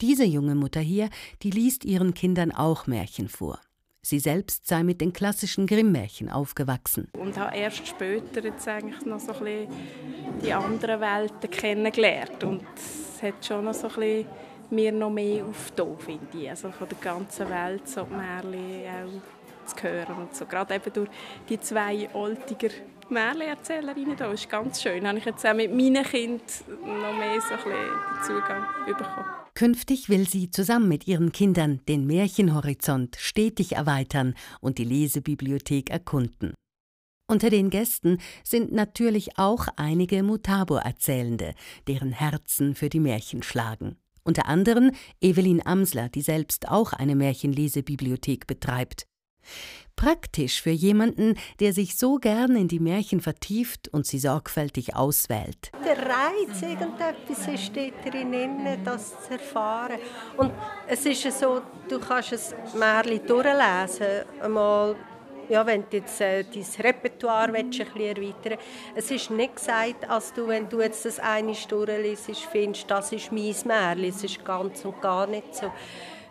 Diese 0.00 0.24
junge 0.24 0.54
Mutter 0.54 0.80
hier, 0.80 1.10
die 1.42 1.50
liest 1.50 1.84
ihren 1.84 2.14
Kindern 2.14 2.52
auch 2.52 2.86
Märchen 2.86 3.28
vor. 3.28 3.60
Sie 4.02 4.20
selbst 4.20 4.68
sei 4.68 4.84
mit 4.84 5.00
den 5.00 5.12
klassischen 5.12 5.66
Grimm-Märchen 5.66 6.30
aufgewachsen. 6.30 7.08
Und 7.12 7.36
habe 7.36 7.56
erst 7.56 7.88
später 7.88 8.44
jetzt 8.44 8.68
eigentlich 8.68 9.04
noch 9.04 9.18
so 9.18 9.32
ein 9.32 9.40
bisschen 9.40 10.40
die 10.44 10.52
anderen 10.52 11.00
Welten 11.00 11.50
kennengelernt. 11.50 12.44
Und 12.44 12.62
es 12.76 13.20
hat 13.20 13.44
schon 13.44 13.64
noch 13.64 13.74
so 13.74 13.88
ein 13.88 13.94
bisschen 13.94 14.26
mir 14.70 14.92
noch 14.92 15.10
mehr 15.10 15.44
aufgetan, 15.44 15.98
finde 15.98 16.38
ich. 16.38 16.48
Also 16.48 16.70
von 16.70 16.88
der 16.88 16.98
ganzen 16.98 17.48
Welt 17.50 17.88
so 17.88 18.06
Märchen 18.06 19.20
hören 19.82 20.16
und 20.16 20.34
so. 20.34 20.46
Gerade 20.46 20.74
eben 20.74 20.92
durch 20.92 21.08
die 21.48 21.60
zwei 21.60 22.08
Oltiger 22.14 22.70
Märchenerzählerinnen 23.08 24.16
da, 24.16 24.32
ist 24.32 24.48
ganz 24.48 24.82
schön. 24.82 25.06
Habe 25.06 25.18
ich 25.18 25.24
jetzt 25.24 25.46
auch 25.46 25.54
mit 25.54 25.72
meinen 25.72 26.04
Kindern 26.04 26.40
noch 26.84 27.16
mehr 27.16 27.40
so 27.40 27.54
ein 27.54 27.60
bisschen 27.62 28.22
Zugang 28.24 28.64
bekommen. 28.86 29.24
Künftig 29.54 30.08
will 30.08 30.28
sie 30.28 30.50
zusammen 30.50 30.88
mit 30.88 31.06
ihren 31.06 31.32
Kindern 31.32 31.80
den 31.88 32.06
Märchenhorizont 32.06 33.16
stetig 33.18 33.72
erweitern 33.72 34.34
und 34.60 34.78
die 34.78 34.84
Lesebibliothek 34.84 35.88
erkunden. 35.88 36.52
Unter 37.28 37.50
den 37.50 37.70
Gästen 37.70 38.18
sind 38.44 38.72
natürlich 38.72 39.38
auch 39.38 39.66
einige 39.76 40.22
Mutabo-Erzählende, 40.22 41.54
deren 41.88 42.12
Herzen 42.12 42.74
für 42.74 42.88
die 42.88 43.00
Märchen 43.00 43.42
schlagen. 43.42 43.96
Unter 44.22 44.46
anderem 44.46 44.92
Evelyn 45.20 45.64
Amsler, 45.64 46.08
die 46.08 46.22
selbst 46.22 46.68
auch 46.68 46.92
eine 46.92 47.16
Märchenlesebibliothek 47.16 48.46
betreibt. 48.46 49.06
Praktisch 49.96 50.60
für 50.60 50.70
jemanden, 50.70 51.38
der 51.58 51.72
sich 51.72 51.96
so 51.96 52.16
gern 52.16 52.54
in 52.54 52.68
die 52.68 52.80
Märchen 52.80 53.22
vertieft 53.22 53.88
und 53.88 54.06
sie 54.06 54.18
sorgfältig 54.18 54.94
auswählt. 54.94 55.70
Der 55.82 55.96
Reiz, 55.96 56.60
irgendetwas 56.60 57.48
ist 57.48 57.74
dort 57.74 58.04
drin, 58.04 58.34
das 58.84 59.14
zu 59.24 59.32
erfahren. 59.32 59.98
Und 60.36 60.52
es 60.86 61.06
ist 61.06 61.22
so, 61.38 61.62
du 61.88 61.98
kannst 61.98 62.32
ein 62.32 62.78
Märchen 62.78 63.26
durchlesen, 63.26 64.26
einmal 64.42 64.96
ja, 65.48 65.64
wenn 65.64 65.84
du 65.88 65.98
jetzt 65.98 66.20
äh, 66.20 66.44
dein 66.44 66.64
Repertoire 66.84 67.52
willst, 67.52 67.80
ein 67.80 67.86
bisschen 67.86 68.16
erweitern 68.16 68.58
Es 68.94 69.10
ist 69.10 69.30
nicht 69.30 69.56
gesagt, 69.56 70.08
als 70.08 70.32
du, 70.32 70.48
wenn 70.48 70.68
du 70.68 70.80
jetzt 70.80 71.04
das 71.04 71.18
eine 71.18 71.54
durchliest, 71.68 72.46
findest, 72.50 72.90
das 72.90 73.12
ist 73.12 73.32
mein 73.32 73.54
Märchen. 73.64 74.04
Es 74.04 74.24
ist 74.24 74.44
ganz 74.44 74.84
und 74.84 75.00
gar 75.00 75.26
nicht 75.26 75.54
so. 75.54 75.70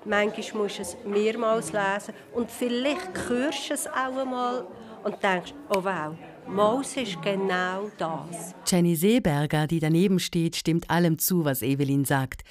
Manchmal 0.05 0.63
musst 0.63 0.77
du 0.77 0.81
es 0.83 0.97
mehrmals 1.05 1.73
lesen 1.73 2.13
und 2.33 2.51
vielleicht 2.51 3.09
hörst 3.27 3.69
du 3.69 3.73
es 3.73 3.87
auch 3.87 4.15
einmal 4.15 4.67
und 5.03 5.21
denkst, 5.23 5.53
oh 5.69 5.83
wow, 5.83 6.15
Maus 6.47 6.95
ist 6.95 7.19
genau 7.23 7.89
das. 7.97 8.53
Jenny 8.67 8.95
Seeberger, 8.95 9.65
die 9.65 9.79
daneben 9.79 10.19
steht, 10.19 10.55
stimmt 10.55 10.89
allem 10.91 11.17
zu, 11.17 11.43
was 11.43 11.63
Evelyn 11.63 12.05
sagt. 12.05 12.43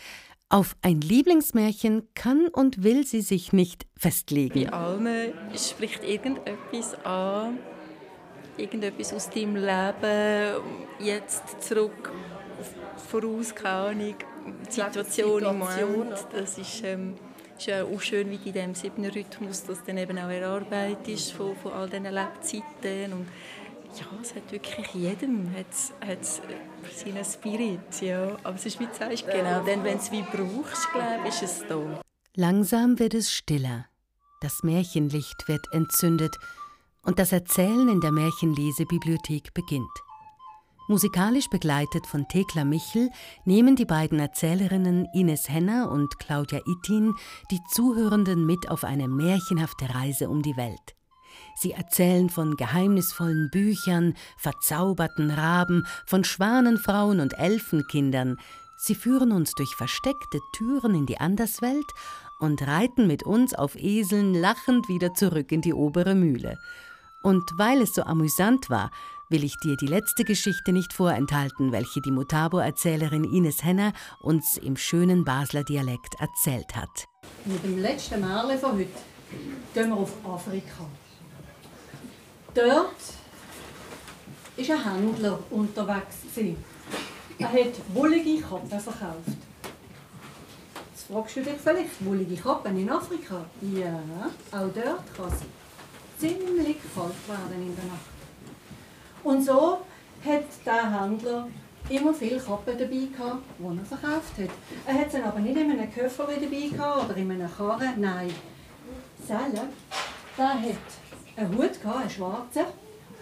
Auf 0.48 0.76
ein 0.82 1.00
Lieblingsmärchen 1.00 2.08
kann 2.14 2.48
und 2.48 2.82
will 2.82 3.06
sie 3.06 3.22
sich 3.22 3.52
nicht 3.52 3.86
festlegen. 3.96 4.64
Bei 4.64 4.72
allen 4.72 5.32
spricht 5.56 6.04
irgendetwas 6.04 6.94
an, 7.04 7.58
irgendetwas 8.56 9.12
aus 9.12 9.30
deinem 9.30 9.56
Leben, 9.56 10.62
jetzt 10.98 11.62
zurück, 11.62 12.12
voraus, 13.08 13.54
keine 13.54 13.74
Ahnung, 13.74 14.14
Situation, 14.68 15.04
Situation 15.04 15.42
im 15.44 15.58
Moment. 15.58 16.26
Das 16.32 16.58
ist, 16.58 16.82
ähm, 16.84 17.14
ist 17.58 17.66
ja 17.66 17.84
auch 17.84 18.00
schön, 18.00 18.30
wie 18.30 18.36
in 18.36 18.52
diesem 18.52 18.74
siebten 18.74 19.04
Rhythmus 19.06 19.64
das 19.64 19.82
dann 19.84 19.98
eben 19.98 20.18
auch 20.18 20.28
erarbeitet 20.28 21.08
ist 21.08 21.32
von, 21.32 21.56
von 21.56 21.72
all 21.72 21.88
diesen 21.88 22.04
Lebzeiten 22.04 23.12
und 23.12 23.26
ja, 23.98 24.06
es 24.20 24.34
hat 24.34 24.50
wirklich 24.50 24.92
jedem 24.94 25.54
hat's, 25.54 25.92
hat's 26.04 26.42
seinen 26.96 27.24
Spirit, 27.24 28.00
ja. 28.00 28.36
Aber 28.42 28.56
es 28.56 28.66
ist 28.66 28.80
wie 28.80 28.86
du 28.86 28.94
sagst, 28.94 29.26
genau, 29.26 29.62
denn 29.64 29.84
wenn 29.84 29.98
es 29.98 30.10
wie 30.10 30.22
brauchst, 30.22 30.90
glaube 30.92 31.28
ist 31.28 31.42
es 31.42 31.64
da. 31.68 32.00
Langsam 32.34 32.98
wird 32.98 33.14
es 33.14 33.32
stiller. 33.32 33.86
Das 34.40 34.62
Märchenlicht 34.62 35.46
wird 35.46 35.66
entzündet 35.72 36.36
und 37.02 37.18
das 37.18 37.32
Erzählen 37.32 37.88
in 37.88 38.00
der 38.00 38.10
Märchenlesebibliothek 38.10 39.54
beginnt. 39.54 40.02
Musikalisch 40.86 41.48
begleitet 41.48 42.06
von 42.06 42.28
Thekla 42.28 42.62
Michel 42.62 43.08
nehmen 43.46 43.74
die 43.74 43.86
beiden 43.86 44.18
Erzählerinnen 44.18 45.06
Ines 45.14 45.48
Henner 45.48 45.90
und 45.90 46.18
Claudia 46.18 46.60
Ittin 46.66 47.14
die 47.50 47.60
Zuhörenden 47.72 48.44
mit 48.44 48.70
auf 48.70 48.84
eine 48.84 49.08
märchenhafte 49.08 49.94
Reise 49.94 50.28
um 50.28 50.42
die 50.42 50.58
Welt. 50.58 50.94
Sie 51.56 51.72
erzählen 51.72 52.28
von 52.28 52.56
geheimnisvollen 52.56 53.48
Büchern, 53.50 54.12
verzauberten 54.36 55.30
Raben, 55.30 55.86
von 56.04 56.22
Schwanenfrauen 56.22 57.20
und 57.20 57.32
Elfenkindern. 57.38 58.36
Sie 58.76 58.94
führen 58.94 59.32
uns 59.32 59.54
durch 59.54 59.74
versteckte 59.74 60.40
Türen 60.52 60.94
in 60.94 61.06
die 61.06 61.18
Anderswelt 61.18 61.86
und 62.40 62.60
reiten 62.66 63.06
mit 63.06 63.22
uns 63.22 63.54
auf 63.54 63.74
Eseln 63.76 64.34
lachend 64.34 64.88
wieder 64.88 65.14
zurück 65.14 65.50
in 65.50 65.62
die 65.62 65.72
obere 65.72 66.14
Mühle. 66.14 66.58
Und 67.22 67.50
weil 67.56 67.80
es 67.80 67.94
so 67.94 68.02
amüsant 68.02 68.68
war, 68.68 68.90
will 69.28 69.44
ich 69.44 69.56
dir 69.58 69.76
die 69.76 69.86
letzte 69.86 70.24
Geschichte 70.24 70.72
nicht 70.72 70.92
vorenthalten, 70.92 71.72
welche 71.72 72.00
die 72.00 72.10
Mutabo-Erzählerin 72.10 73.24
Ines 73.24 73.64
Henner 73.64 73.92
uns 74.20 74.56
im 74.56 74.76
schönen 74.76 75.24
Basler 75.24 75.64
Dialekt 75.64 76.14
erzählt 76.18 76.76
hat. 76.76 77.06
Mit 77.44 77.64
dem 77.64 77.78
letzten 77.80 78.20
Märchen 78.20 78.58
von 78.58 78.72
heute 78.72 78.88
gehen 79.74 79.88
wir 79.88 79.96
auf 79.96 80.12
Afrika. 80.24 80.86
Dort 82.54 82.76
war 84.56 84.76
ein 84.76 85.02
Händler 85.02 85.38
unterwegs. 85.50 86.16
Er 87.38 87.48
hat 87.48 87.74
wollige 87.92 88.40
Kappen 88.40 88.68
verkauft. 88.68 89.38
Jetzt 90.92 91.06
fragst 91.10 91.36
du 91.36 91.42
dich 91.42 91.54
vielleicht, 91.62 92.04
wollige 92.04 92.36
Kappen 92.36 92.78
in 92.78 92.88
Afrika? 92.88 93.44
Ja, 93.60 94.00
auch 94.52 94.70
dort 94.72 95.14
kann 95.16 95.28
es 95.28 96.20
ziemlich 96.20 96.76
kalt 96.94 97.28
werden 97.28 97.62
in 97.66 97.74
der 97.74 97.84
Nacht. 97.86 98.13
Und 99.24 99.42
so 99.42 99.78
hat 100.24 100.44
der 100.66 101.00
Händler 101.00 101.48
immer 101.88 102.14
viele 102.14 102.38
Kappen 102.38 102.78
dabei 102.78 103.08
gehabt, 103.16 103.42
die 103.58 103.78
er 103.78 103.84
verkauft 103.84 104.38
hat. 104.38 104.50
Er 104.86 104.94
hat 105.00 105.10
sie 105.10 105.22
aber 105.22 105.40
nicht 105.40 105.56
in 105.56 105.70
einem 105.70 105.92
Koffer 105.92 106.26
dabei 106.26 106.68
gehabt 106.68 107.04
oder 107.04 107.16
in 107.16 107.30
einem 107.30 107.50
Karren, 107.56 108.00
nein. 108.00 108.32
Selber, 109.26 109.68
der 110.36 110.48
hat 110.48 110.76
einen 111.36 111.56
Hut 111.56 111.80
gehabt, 111.80 112.00
einen 112.00 112.10
schwarzen, 112.10 112.66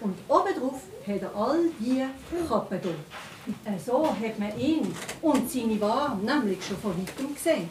und 0.00 0.18
obendrauf 0.28 0.82
hat 1.06 1.22
er 1.22 1.36
all 1.36 1.60
diese 1.78 2.08
Kappen 2.48 2.80
hier. 2.82 3.78
So 3.78 4.08
hat 4.08 4.38
man 4.38 4.58
ihn 4.58 4.92
und 5.22 5.50
seine 5.50 5.80
Waren 5.80 6.24
nämlich 6.24 6.64
schon 6.66 6.76
von 6.78 6.98
weitem 6.98 7.32
gesehen. 7.34 7.68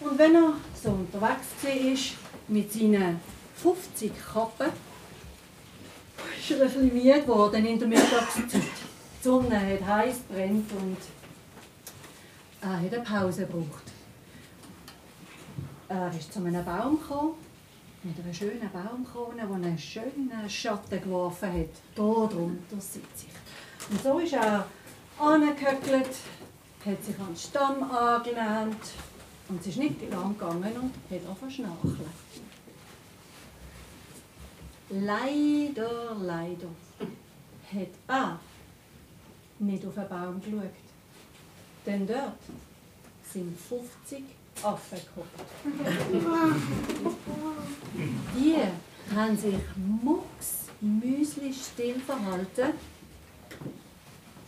Und 0.00 0.18
wenn 0.18 0.34
er 0.34 0.54
so 0.82 0.90
unterwegs 0.90 1.48
war 1.62 2.16
mit 2.48 2.72
seinen 2.72 3.20
50 3.56 4.12
Kappen, 4.32 4.68
ist 6.50 6.60
er 6.60 6.82
müde 6.82 7.22
geworden 7.22 7.64
in 7.64 7.78
der 7.78 7.88
Mittagszeit. 7.88 8.52
Die 8.52 9.22
Sonne 9.22 9.58
hat 9.58 9.86
heiß 9.86 10.18
brennt 10.28 10.70
und 10.72 10.98
er 12.60 12.80
hat 12.80 12.92
eine 12.92 13.02
Pause 13.02 13.46
gebraucht. 13.46 13.84
Er 15.88 16.10
ist 16.10 16.32
zu 16.32 16.40
einem 16.40 16.64
Baum 16.64 17.00
gekommen 17.00 17.34
mit 18.02 18.22
einer 18.22 18.34
schönen 18.34 18.70
Baumkrone, 18.70 19.46
die 19.46 19.54
einen 19.54 19.78
schönen 19.78 20.50
Schatten 20.50 21.00
geworfen 21.00 21.48
hat. 21.48 21.54
Hier 21.94 22.28
drunter 22.28 22.78
sitze 22.78 23.26
ich. 23.26 23.90
Und 23.90 24.02
so 24.02 24.18
ist 24.18 24.34
er 24.34 24.66
angehöckelt, 25.18 26.10
hat 26.84 27.04
sich 27.04 27.18
an 27.18 27.26
den 27.28 27.36
Stamm 27.36 27.82
angelehnt 27.90 28.84
und 29.48 29.60
es 29.60 29.66
ist 29.68 29.78
nicht 29.78 30.10
lang 30.10 30.36
gegangen 30.36 30.72
und 30.74 30.92
hat 31.10 31.26
angefangen 31.26 31.50
schnarchen. 31.50 32.06
Leider, 35.00 36.14
leider 36.20 36.68
hat 37.72 37.88
er 38.06 38.38
nicht 39.58 39.84
auf 39.84 39.94
den 39.94 40.08
Baum 40.08 40.40
geschaut. 40.40 40.70
Denn 41.84 42.06
dort 42.06 42.38
sind 43.28 43.58
50 43.58 44.22
Affen 44.62 44.98
gehockt. 45.12 45.40
Die 48.36 49.16
haben 49.16 49.36
sich 49.36 49.56
Mucks 50.00 50.66
Müsli 50.80 51.52
still 51.52 51.98
verhalten, 51.98 52.78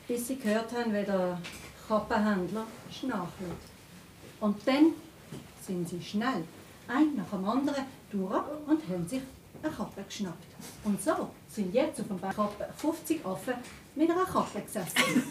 bis 0.07 0.29
sie 0.29 0.37
gehört 0.37 0.73
haben, 0.73 0.95
wie 0.95 1.05
der 1.05 1.41
Kappenhändler 1.89 2.67
schnarchelt. 2.93 3.63
Und 4.39 4.57
dann 4.65 4.93
sind 5.61 5.89
sie 5.89 6.01
schnell, 6.01 6.45
ein 6.87 7.17
nach 7.17 7.31
dem 7.31 7.45
anderen, 7.49 7.85
durch 8.13 8.45
und 8.69 8.89
haben 8.89 9.09
sich 9.09 9.23
eine 9.63 9.73
Kappe 9.73 10.03
geschnappt. 10.03 10.47
Und 10.85 11.03
so 11.03 11.31
sind 11.49 11.75
jetzt 11.75 12.01
auf 12.01 12.07
dem 12.09 12.21
Kappe 12.21 12.69
50 12.77 13.25
Affen 13.25 13.55
mit 13.95 14.11
einer 14.11 14.25
Kappe 14.25 14.61
gesessen. 14.61 15.23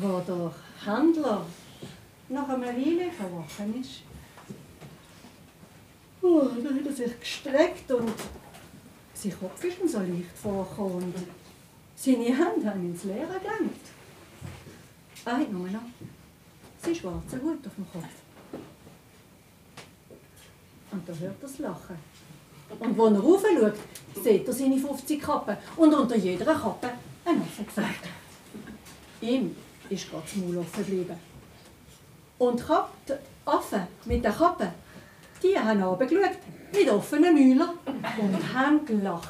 Wo 0.00 0.20
der 0.20 0.54
Händler 0.84 1.46
nach 2.28 2.48
einer 2.48 2.66
Weile 2.68 3.10
verwachen 3.12 3.80
ist, 3.80 4.02
oh, 6.22 6.48
dann 6.62 6.76
hat 6.78 6.86
er 6.86 6.92
sich 6.92 7.20
gestreckt 7.20 7.90
und 7.92 8.12
sein 9.14 9.38
Kopf 9.38 9.62
ist 9.64 9.80
ihm 9.80 9.88
so 9.88 9.98
leicht 9.98 10.36
vorgekommen 10.40 11.04
und 11.04 11.14
seine 11.94 12.24
Hände 12.24 12.68
haben 12.68 12.86
ins 12.86 13.04
Leere 13.04 13.38
gelenkt. 13.38 13.86
Er 15.24 15.36
hat 15.36 15.52
nur 15.52 15.68
noch 15.68 15.80
seinen 16.82 16.94
schwarzen 16.94 17.42
Hut 17.42 17.66
auf 17.66 17.74
dem 17.76 17.92
Kopf. 17.92 18.21
Und 20.92 21.08
da 21.08 21.12
hört 21.14 21.34
er 21.40 21.48
das 21.48 21.58
Lachen. 21.58 21.96
Und 22.78 22.98
wenn 22.98 23.14
er 23.14 23.20
rauf 23.20 23.42
schaut, 23.42 24.22
sieht 24.22 24.46
er 24.46 24.52
seine 24.52 24.78
50 24.78 25.20
Kappen. 25.20 25.56
Und 25.76 25.94
unter 25.94 26.16
jeder 26.16 26.54
Kappe 26.54 26.90
ein 27.24 27.40
Affe 27.40 27.64
gesagt. 27.64 28.08
Ihm 29.20 29.56
ist 29.88 30.10
gerade 30.10 30.22
das 30.24 30.36
Maul 30.36 30.58
offen 30.58 30.84
geblieben. 30.84 31.16
Und 32.38 32.60
die 33.08 33.12
Affen 33.46 33.86
mit 34.04 34.24
der 34.24 34.32
Kappe, 34.32 34.72
die 35.42 35.58
haben 35.58 35.82
runtergeschaut 35.82 36.38
mit 36.72 36.90
offenen 36.90 37.34
Mäulern 37.34 37.70
und 37.86 38.54
haben 38.54 38.84
gelacht. 38.84 39.28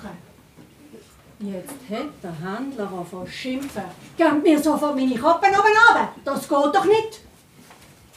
Jetzt 1.41 1.75
hat 1.91 2.07
der 2.23 2.33
Händler 2.33 2.91
angefangen 2.91 3.27
zu 3.27 3.33
schimpfen. 3.33 3.83
Gebt 4.17 4.43
mir 4.43 4.63
sofort 4.63 4.95
meine 4.95 5.15
Kappen 5.15 5.51
oben 5.51 5.77
runter, 5.89 6.15
das 6.25 6.49
geht 6.49 6.51
doch 6.51 6.85
nicht. 6.85 7.21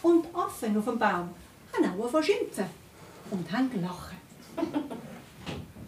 Und 0.03 0.25
die 0.25 0.35
Affen 0.35 0.77
auf 0.77 0.85
dem 0.85 0.99
Baum 0.99 1.29
haben 1.73 1.83
auch 1.83 2.05
angefangen 2.05 2.23
zu 2.23 2.31
schimpfen 2.31 2.84
und 3.31 3.51
haben 3.51 3.69
gelacht. 3.71 4.15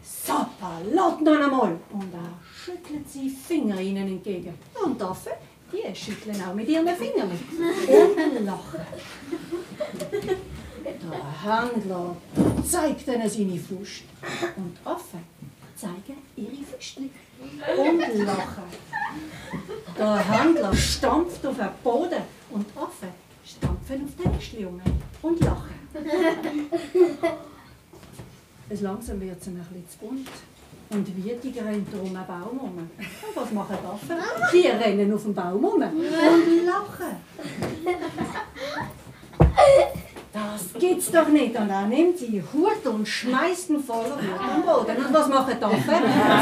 Sappa, 0.03 0.79
laut 0.93 1.21
noch 1.21 1.39
einmal! 1.39 1.77
Und 1.91 2.13
er 2.13 2.33
schüttelt 2.53 3.09
seine 3.09 3.29
Finger 3.29 3.79
ihnen 3.79 4.07
entgegen. 4.07 4.53
Und 4.83 5.01
Affen, 5.01 5.33
die 5.71 5.95
schütteln 5.95 6.41
auch 6.43 6.53
mit 6.53 6.67
ihren 6.67 6.87
Fingern 6.95 7.31
und 7.31 8.45
lachen. 8.45 8.81
Der 10.83 11.43
Händler 11.43 12.15
zeigt 12.65 13.07
ihnen 13.07 13.29
seine 13.29 13.59
Faust 13.59 14.03
und 14.55 14.77
die 14.77 14.85
Affen 14.85 15.23
zeigen 15.75 16.17
ihre 16.35 16.63
Füßchen 16.63 17.09
und 17.77 18.25
lachen. 18.25 18.63
Der 19.97 20.17
Händler 20.17 20.75
stampft 20.75 21.45
auf 21.45 21.57
den 21.57 21.69
Boden 21.83 22.23
und 22.49 22.65
die 22.67 22.77
Affen 22.77 23.09
stampfen 23.45 24.05
auf 24.05 24.23
den 24.23 24.31
Nestchen 24.31 24.81
und 25.21 25.39
lachen. 25.41 25.76
Es 28.69 28.81
langsam 28.81 29.21
wird 29.21 29.39
es 29.39 29.47
ein 29.47 29.53
bisschen 29.55 29.89
zu 29.89 29.97
bunt. 29.99 30.27
Und 30.89 31.07
die 31.07 31.23
Wietig 31.23 31.55
rennt 31.61 31.87
um 31.93 32.15
einen 32.15 32.27
Baum 32.27 32.59
herum. 32.59 32.77
Und 32.77 33.35
was 33.35 33.51
machen 33.51 33.77
die 33.81 33.87
Affen? 33.87 34.23
Die 34.53 34.67
rennen 34.67 35.13
auf 35.13 35.23
den 35.23 35.33
Baum 35.33 35.63
herum 35.63 35.83
und 35.83 36.65
lachen. 36.65 37.15
Das 40.33 40.73
gibt's 40.79 41.11
doch 41.11 41.27
nicht. 41.29 41.57
Und 41.57 41.69
er 41.69 41.87
nimmt 41.87 42.17
sie 42.17 42.43
Hut 42.53 42.85
und 42.85 43.07
schmeißt 43.07 43.69
ihn 43.69 43.83
voller 43.83 44.17
Wut 44.17 44.39
am 44.39 44.61
Boden. 44.63 44.97
Und 44.97 45.13
was 45.13 45.27
machen 45.29 45.55
die 45.57 45.63
Affen? 45.63 45.81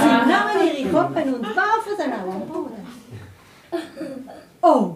Sie 0.01 0.09
nehmen 0.25 0.77
ihre 0.77 0.91
Koppen 0.91 1.33
und 1.35 1.43
werfen 1.43 1.93
sie 1.95 2.03
auch 2.03 2.33
am 2.33 2.47
Boden. 2.47 2.87
Oh, 4.61 4.95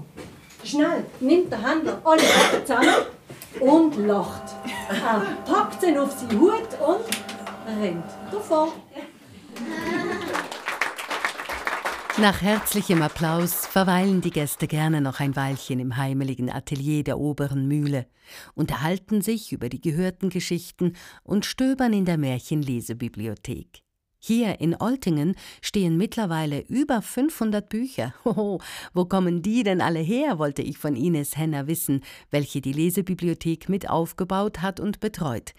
schnell 0.64 1.06
nimmt 1.20 1.52
der 1.52 1.62
Händler 1.62 2.02
alle 2.04 2.22
Koppen 2.22 2.66
zusammen 2.66 3.06
und 3.60 4.08
lacht. 4.08 4.49
Er 4.90 5.22
packt 5.46 5.82
sie 5.82 5.98
auf 5.98 6.12
seinen 6.12 6.40
Hut 6.40 6.70
und 6.86 7.80
rennt 7.82 8.06
davon. 8.32 8.70
Nach 12.18 12.42
herzlichem 12.42 13.02
Applaus 13.02 13.66
verweilen 13.66 14.20
die 14.20 14.32
Gäste 14.32 14.68
gerne 14.68 15.00
noch 15.00 15.22
ein 15.22 15.38
Weilchen 15.38 15.80
im 15.80 15.96
heimeligen 15.96 16.50
Atelier 16.52 17.04
der 17.04 17.18
oberen 17.18 17.68
Mühle, 17.68 18.08
unterhalten 18.56 19.22
sich 19.22 19.54
über 19.54 19.70
die 19.70 19.80
gehörten 19.80 20.30
Geschichten 20.30 20.98
und 21.24 21.46
stöbern 21.46 21.94
in 21.94 22.04
der 22.04 22.18
Märchenlesebibliothek. 22.18 23.84
Hier 24.22 24.60
in 24.60 24.76
Oltingen 24.76 25.36
stehen 25.62 25.96
mittlerweile 25.96 26.60
über 26.68 27.02
500 27.02 27.70
Bücher. 27.70 28.14
Hoho, 28.26 28.60
wo 28.94 29.06
kommen 29.06 29.42
die 29.42 29.64
denn 29.64 29.80
alle 29.80 30.00
her, 30.00 30.40
wollte 30.40 30.62
ich 30.62 30.78
von 30.78 30.98
Ines 30.98 31.38
Henner 31.38 31.68
wissen, 31.68 32.02
welche 32.30 32.60
die 32.60 32.74
Lesebibliothek 32.74 33.70
mit 33.70 33.90
aufgebaut 33.90 34.62
hat 34.62 34.82
und 34.82 35.00
betreut. 35.00 35.54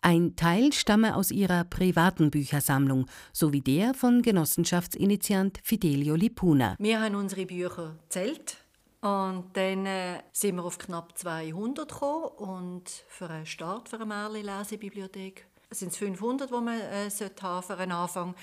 Ein 0.00 0.36
Teil 0.36 0.72
stamme 0.72 1.16
aus 1.16 1.30
ihrer 1.30 1.64
privaten 1.64 2.30
Büchersammlung, 2.30 3.06
sowie 3.32 3.60
der 3.60 3.94
von 3.94 4.22
Genossenschaftsinitiant 4.22 5.58
Fidelio 5.62 6.14
Lipuna. 6.14 6.76
Wir 6.78 7.02
haben 7.02 7.16
unsere 7.16 7.44
Bücher 7.44 7.96
zählt 8.08 8.56
und 9.00 9.44
dann 9.54 9.86
äh, 9.86 10.20
sind 10.32 10.56
wir 10.56 10.64
auf 10.64 10.78
knapp 10.78 11.18
200 11.18 11.88
gekommen 11.88 12.24
und 12.36 12.88
für 13.08 13.28
einen 13.28 13.46
Start 13.46 13.88
für 13.88 13.96
eine 13.96 14.06
Märli-Lesebibliothek 14.06 15.47
sind 15.70 15.92
es 15.92 15.98
500, 15.98 16.50
die 16.50 16.54
man 16.54 16.80
äh, 16.80 17.10
haben 17.40 17.62
für 17.62 17.76
einen 17.76 17.92
Anfang. 17.92 18.34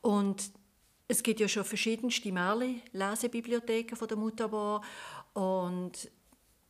Und 0.00 0.50
es 1.08 1.22
gibt 1.22 1.40
ja 1.40 1.48
schon 1.48 1.64
verschiedenste 1.64 2.30
Märli-Lesebibliotheken 2.30 3.96
von 3.96 4.08
der 4.08 4.16
Mutterbar 4.16 4.82
und 5.32 6.10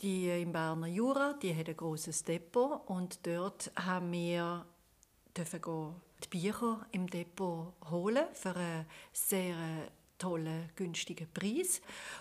die 0.01 0.29
im 0.29 0.53
Berner 0.53 0.87
Jura, 0.87 1.33
die 1.43 1.55
hat 1.55 1.69
ein 1.69 1.77
großes 1.77 2.23
Depot 2.23 2.89
und 2.89 3.27
dort 3.27 3.73
haben 3.75 4.13
wir 4.13 4.65
dürfen 5.37 5.61
die 6.23 6.29
Bücher 6.29 6.87
im 6.93 7.09
Depot 7.09 7.75
holen 7.91 8.27
für 8.33 8.55
einen 8.55 8.87
sehr 9.13 9.57
tollen, 10.18 10.68
günstigen 10.76 11.28
Preis. 11.33 11.81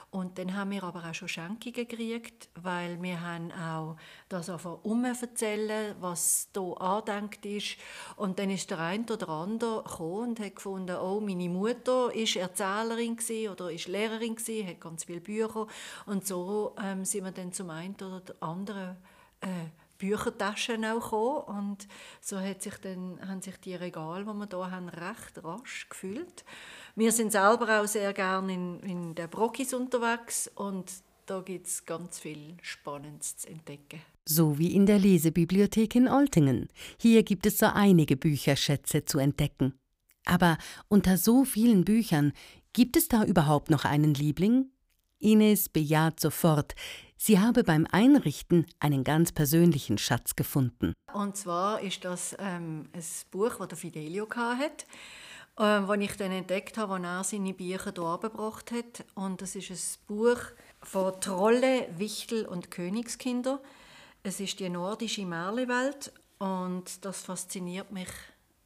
Und 0.09 0.37
dann 0.37 0.55
haben 0.55 0.71
wir 0.71 0.83
aber 0.83 1.03
auch 1.03 1.13
schon 1.13 1.27
Schenkungen 1.27 1.73
gekriegt, 1.73 2.49
weil 2.55 3.01
wir 3.01 3.19
haben 3.19 3.51
auch 3.51 3.97
das 4.29 4.49
einfach 4.49 4.79
erzählen, 4.83 5.95
was 5.99 6.49
hier 6.53 6.81
andenkt 6.81 7.45
ist. 7.45 7.77
Und 8.15 8.39
dann 8.39 8.49
ist 8.49 8.69
der 8.69 8.79
eine 8.79 9.05
oder 9.05 9.29
andere 9.29 9.83
gekommen 9.83 10.29
und 10.29 10.39
hat 10.39 10.55
gefunden, 10.55 10.95
oh, 10.95 11.19
meine 11.19 11.49
Mutter 11.49 12.13
ist 12.13 12.35
Erzählerin 12.35 13.17
oder 13.51 13.71
ist 13.71 13.87
Lehrerin 13.87 14.35
gewesen, 14.35 14.67
hat 14.67 14.79
ganz 14.79 15.03
viele 15.03 15.21
Bücher. 15.21 15.67
Und 16.05 16.25
so 16.25 16.75
ähm, 16.81 17.03
sind 17.03 17.25
wir 17.25 17.31
dann 17.31 17.51
zum 17.51 17.69
einen 17.69 17.95
oder 17.95 18.21
anderen 18.39 18.95
äh, 19.41 19.47
Büchertaschen 19.97 20.85
auch 20.85 21.01
gekommen. 21.01 21.59
Und 21.59 21.87
so 22.21 22.39
hat 22.39 22.61
sich 22.61 22.75
dann, 22.75 23.19
haben 23.27 23.41
sich 23.41 23.57
die 23.57 23.75
Regale, 23.75 24.25
die 24.25 24.31
wir 24.33 24.47
hier 24.49 24.71
haben, 24.71 24.89
recht 24.89 25.43
rasch 25.43 25.87
gefüllt. 25.89 26.45
Wir 26.95 27.11
sind 27.11 27.31
selber 27.31 27.81
auch 27.81 27.87
sehr 27.87 28.13
gerne 28.13 28.53
in, 28.53 28.79
in 28.81 29.15
der 29.15 29.27
Brockis 29.27 29.73
unterwegs 29.73 30.49
und 30.55 30.91
da 31.25 31.41
gibt 31.41 31.67
es 31.67 31.85
ganz 31.85 32.19
viel 32.19 32.55
Spannendes 32.61 33.37
zu 33.37 33.49
entdecken. 33.49 34.01
So 34.25 34.57
wie 34.57 34.73
in 34.73 34.85
der 34.85 34.97
Lesebibliothek 34.97 35.95
in 35.95 36.07
Oltingen. 36.07 36.69
Hier 36.97 37.23
gibt 37.23 37.45
es 37.45 37.57
so 37.57 37.67
einige 37.67 38.17
Bücherschätze 38.17 39.05
zu 39.05 39.19
entdecken. 39.19 39.73
Aber 40.25 40.57
unter 40.89 41.17
so 41.17 41.45
vielen 41.45 41.85
Büchern, 41.85 42.33
gibt 42.73 42.97
es 42.97 43.07
da 43.07 43.23
überhaupt 43.23 43.69
noch 43.69 43.85
einen 43.85 44.13
Liebling? 44.13 44.69
Ines 45.19 45.69
bejaht 45.69 46.19
sofort. 46.19 46.75
Sie 47.17 47.39
habe 47.39 47.63
beim 47.63 47.87
Einrichten 47.91 48.67
einen 48.79 49.03
ganz 49.03 49.31
persönlichen 49.31 49.97
Schatz 49.97 50.35
gefunden. 50.35 50.93
Und 51.13 51.35
zwar 51.35 51.81
ist 51.81 52.05
das 52.05 52.35
ähm, 52.39 52.89
ein 52.93 53.03
Buch, 53.31 53.65
das 53.65 53.79
Fidelio 53.79 54.27
hatte 54.29 54.85
ähm, 55.59 55.87
was 55.87 55.99
ich 55.99 56.15
dann 56.17 56.31
entdeckt 56.31 56.77
habe, 56.77 56.93
als 56.93 57.03
er 57.03 57.23
seine 57.23 57.53
Bücher 57.53 57.91
hier 57.95 58.19
gebracht 58.21 58.71
hat. 58.71 59.05
Und 59.15 59.41
das 59.41 59.55
ist 59.55 59.71
ein 59.71 60.05
Buch 60.05 60.39
von 60.83 61.19
Trolle, 61.19 61.87
Wichtel 61.97 62.45
und 62.45 62.69
Königskinder. 62.69 63.59
Es 64.21 64.39
ist 64.39 64.59
die 64.59 64.69
nordische 64.69 65.25
Märchenwelt 65.25 66.11
und 66.37 67.03
das 67.03 67.23
fasziniert 67.23 67.91
mich 67.91 68.09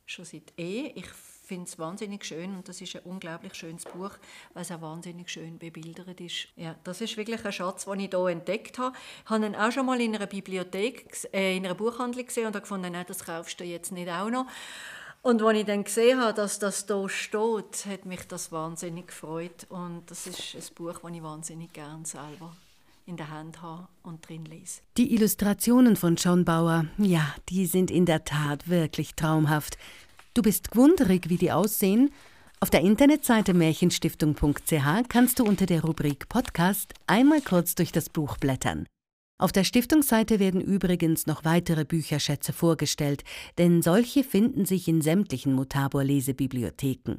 schon 0.05 0.25
seit 0.25 0.51
eh. 0.57 0.87
Ich 0.95 1.07
finde 1.51 1.67
es 1.67 1.77
wahnsinnig 1.77 2.23
schön 2.23 2.55
und 2.55 2.69
das 2.69 2.79
ist 2.79 2.95
ein 2.95 3.01
unglaublich 3.03 3.55
schönes 3.55 3.83
Buch, 3.83 4.11
weil 4.53 4.61
es 4.61 4.71
auch 4.71 4.79
wahnsinnig 4.79 5.29
schön 5.29 5.59
bebildert 5.59 6.21
ist. 6.21 6.47
Ja, 6.55 6.77
das 6.85 7.01
ist 7.01 7.17
wirklich 7.17 7.43
ein 7.45 7.51
Schatz, 7.51 7.83
den 7.83 7.99
ich 7.99 8.09
hier 8.09 8.27
entdeckt 8.27 8.77
habe. 8.77 8.95
Ich 9.25 9.29
habe 9.29 9.45
ihn 9.45 9.55
auch 9.57 9.69
schon 9.69 9.85
mal 9.85 9.99
in 9.99 10.15
einer 10.15 10.27
Bibliothek, 10.27 11.27
äh, 11.33 11.57
in 11.57 11.65
einer 11.65 11.75
Buchhandlung 11.75 12.25
gesehen 12.25 12.47
und 12.47 12.55
habe 12.55 12.61
gefunden, 12.61 12.93
nein, 12.93 13.03
das 13.05 13.25
kaufst 13.25 13.59
du 13.59 13.65
jetzt 13.65 13.91
nicht 13.91 14.09
auch 14.09 14.29
noch. 14.29 14.45
Und 15.23 15.41
als 15.41 15.57
ich 15.57 15.65
dann 15.65 15.83
gesehen 15.83 16.21
habe, 16.21 16.33
dass 16.33 16.57
das 16.57 16.85
hier 16.87 17.09
steht, 17.09 17.85
hat 17.85 18.05
mich 18.05 18.25
das 18.29 18.53
wahnsinnig 18.53 19.07
gefreut. 19.07 19.67
Und 19.67 20.03
das 20.07 20.27
ist 20.27 20.55
ein 20.55 20.75
Buch, 20.75 20.99
das 21.03 21.11
ich 21.11 21.21
wahnsinnig 21.21 21.73
gerne 21.73 22.05
selber 22.05 22.55
in 23.05 23.17
der 23.17 23.29
Hand 23.29 23.61
habe 23.61 23.89
und 24.03 24.25
drin 24.27 24.45
lese. 24.45 24.79
Die 24.95 25.13
Illustrationen 25.13 25.97
von 25.97 26.15
John 26.15 26.45
Bauer, 26.45 26.85
ja, 26.97 27.35
die 27.49 27.65
sind 27.65 27.91
in 27.91 28.05
der 28.05 28.23
Tat 28.23 28.69
wirklich 28.69 29.15
traumhaft. 29.15 29.77
Du 30.33 30.41
bist 30.41 30.71
gewunderig, 30.71 31.27
wie 31.27 31.35
die 31.35 31.51
aussehen? 31.51 32.09
Auf 32.61 32.69
der 32.69 32.81
Internetseite 32.81 33.53
märchenstiftung.ch 33.53 35.09
kannst 35.09 35.39
du 35.39 35.43
unter 35.43 35.65
der 35.65 35.81
Rubrik 35.83 36.29
Podcast 36.29 36.93
einmal 37.05 37.41
kurz 37.41 37.75
durch 37.75 37.91
das 37.91 38.09
Buch 38.09 38.37
blättern. 38.37 38.85
Auf 39.37 39.51
der 39.51 39.65
Stiftungsseite 39.65 40.39
werden 40.39 40.61
übrigens 40.61 41.27
noch 41.27 41.43
weitere 41.43 41.83
Bücherschätze 41.83 42.53
vorgestellt, 42.53 43.23
denn 43.57 43.81
solche 43.81 44.23
finden 44.23 44.63
sich 44.63 44.87
in 44.87 45.01
sämtlichen 45.01 45.53
Mutabor-Lesebibliotheken. 45.53 47.17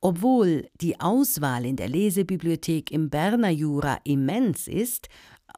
Obwohl 0.00 0.66
die 0.80 0.98
Auswahl 0.98 1.64
in 1.64 1.76
der 1.76 1.88
Lesebibliothek 1.88 2.90
im 2.90 3.10
Berner 3.10 3.50
Jura 3.50 4.00
immens 4.02 4.66
ist, 4.66 5.08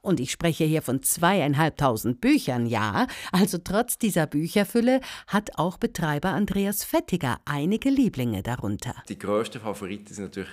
und 0.04 0.20
ich 0.20 0.30
spreche 0.30 0.64
hier 0.64 0.82
von 0.82 1.02
zweieinhalbtausend 1.02 2.20
Büchern, 2.20 2.66
ja, 2.66 3.06
also 3.32 3.58
trotz 3.58 3.98
dieser 3.98 4.26
Bücherfülle 4.26 5.00
hat 5.26 5.58
auch 5.58 5.78
Betreiber 5.78 6.30
Andreas 6.30 6.84
Fettiger 6.84 7.40
einige 7.44 7.90
Lieblinge 7.90 8.42
darunter. 8.42 8.94
Die 9.08 9.18
grössten 9.18 9.60
Favoriten 9.60 10.12
sind 10.12 10.24
natürlich 10.24 10.52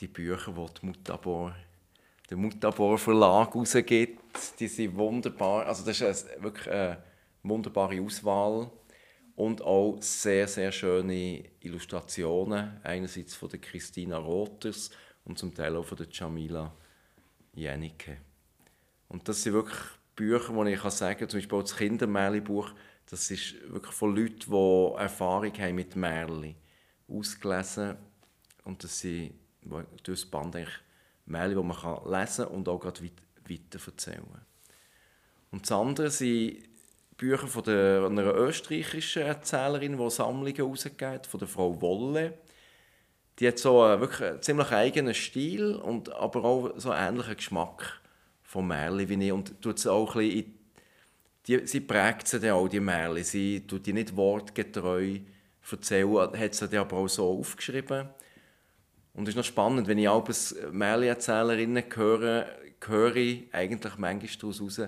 die 0.00 0.08
Bücher, 0.08 0.52
die, 0.52 0.80
die 0.80 0.86
Mutabor 0.86 1.54
der 2.32 2.38
Mutabor 2.38 2.96
Verlag 2.96 3.54
rausgibt. 3.54 4.18
Die 4.58 4.66
sind 4.66 4.96
wunderbar. 4.96 5.66
Also 5.66 5.84
das 5.84 6.00
ist 6.00 6.42
wirklich 6.42 6.66
eine 6.70 7.02
wunderbare 7.42 8.00
Auswahl 8.00 8.70
und 9.36 9.60
auch 9.60 9.98
sehr, 10.00 10.48
sehr 10.48 10.72
schöne 10.72 11.44
Illustrationen. 11.60 12.80
Einerseits 12.82 13.34
von 13.34 13.50
der 13.50 13.60
Christina 13.60 14.16
Rothers 14.16 14.90
und 15.24 15.38
zum 15.38 15.54
Teil 15.54 15.76
auch 15.76 15.84
von 15.84 15.98
der 15.98 16.06
Jamila 16.10 16.74
Jennike. 17.52 18.16
Und 19.12 19.28
das 19.28 19.42
sind 19.42 19.52
wirklich 19.52 19.78
Bücher, 20.16 20.64
die 20.64 20.72
ich 20.72 20.80
sagen 20.80 21.18
kann, 21.18 21.28
zum 21.28 21.38
Beispiel 21.38 21.58
auch 21.58 21.62
das 21.62 21.76
Kindermärchenbuch, 21.76 22.72
das 23.10 23.30
ist 23.30 23.54
wirklich 23.70 23.94
von 23.94 24.16
Leuten, 24.16 24.50
die 24.50 24.98
Erfahrung 24.98 25.52
haben 25.58 25.74
mit 25.74 25.94
Märchen 25.96 26.54
ausgelesen. 27.08 27.96
Und 28.64 28.82
das 28.82 29.00
sind 29.00 29.34
durch 30.02 30.20
das 30.20 30.26
Band 30.26 30.56
eigentlich 30.56 30.74
Märchen, 31.26 31.58
die 31.58 31.62
man 31.62 32.10
lesen 32.10 32.46
kann 32.46 32.54
und 32.54 32.68
auch 32.68 32.78
gerade 32.78 33.02
weiter 33.04 33.78
erzählen 33.86 34.46
Und 35.50 35.62
das 35.62 35.72
andere 35.72 36.10
sind 36.10 36.62
Bücher 37.18 37.46
von 37.46 37.64
der, 37.64 38.06
einer 38.06 38.34
österreichischen 38.34 39.22
Erzählerin, 39.22 39.98
die 39.98 40.10
Sammlungen 40.10 40.56
herausgibt, 40.56 41.26
von 41.26 41.38
der 41.38 41.48
Frau 41.48 41.78
Wolle. 41.82 42.38
Die 43.38 43.46
hat 43.46 43.58
so 43.58 43.82
einen 43.82 44.00
wirklich 44.00 44.40
ziemlich 44.40 44.72
eigenen 44.72 45.14
Stil, 45.14 45.74
und 45.74 46.10
aber 46.14 46.44
auch 46.44 46.72
so 46.78 46.90
einen 46.90 47.14
ähnlichen 47.14 47.36
Geschmack 47.36 48.01
von 48.52 48.68
Märchen 48.68 49.08
wie 49.08 49.26
ich. 49.26 49.32
Und 49.32 49.60
tut 49.62 49.78
sie 49.78 49.90
auch 49.90 50.14
ein 50.14 50.28
bisschen 50.28 50.54
die, 51.46 51.66
sie 51.66 51.80
prägt 51.80 52.28
sie 52.28 52.38
dann 52.38 52.52
auch, 52.52 52.68
die 52.68 52.80
Märchen. 52.80 53.24
Sie 53.24 53.66
tut 53.66 53.86
die 53.86 53.92
nicht 53.92 54.14
wortgetreu 54.14 55.18
erzählen, 55.70 56.38
hat 56.38 56.54
sie 56.54 56.76
aber 56.76 56.96
auch 56.98 57.08
so 57.08 57.38
aufgeschrieben. 57.38 58.08
Und 59.14 59.24
es 59.24 59.30
ist 59.30 59.36
noch 59.36 59.44
spannend, 59.44 59.88
wenn 59.88 59.98
ich 59.98 60.08
als 60.08 60.54
Märchenerzählerinnen 60.70 61.84
höre, 61.94 62.46
höre 62.86 63.16
ich 63.16 63.52
eigentlich 63.52 63.96
manchmal 63.96 64.30
daraus 64.40 64.60
raus, 64.60 64.80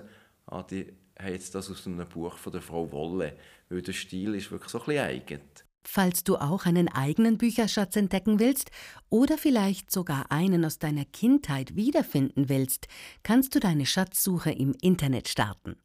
ah, 0.47 0.63
die 0.63 0.93
haben 1.19 1.39
das 1.53 1.71
aus 1.71 1.87
einem 1.87 2.07
Buch 2.07 2.37
von 2.37 2.51
der 2.51 2.61
Frau 2.61 2.91
Wolle, 2.91 3.35
weil 3.69 3.81
der 3.81 3.93
Stil 3.93 4.35
ist 4.35 4.51
wirklich 4.51 4.71
so 4.71 4.79
ein 4.79 4.85
bisschen 4.85 5.05
eigen. 5.05 5.41
Falls 5.87 6.23
du 6.23 6.37
auch 6.37 6.65
einen 6.65 6.87
eigenen 6.87 7.37
Bücherschatz 7.37 7.95
entdecken 7.95 8.39
willst 8.39 8.71
oder 9.09 9.37
vielleicht 9.37 9.91
sogar 9.91 10.31
einen 10.31 10.65
aus 10.65 10.79
deiner 10.79 11.05
Kindheit 11.05 11.75
wiederfinden 11.75 12.49
willst, 12.49 12.87
kannst 13.21 13.53
du 13.53 13.59
deine 13.59 13.85
Schatzsuche 13.85 14.51
im 14.51 14.75
Internet 14.81 15.27
starten. 15.27 15.75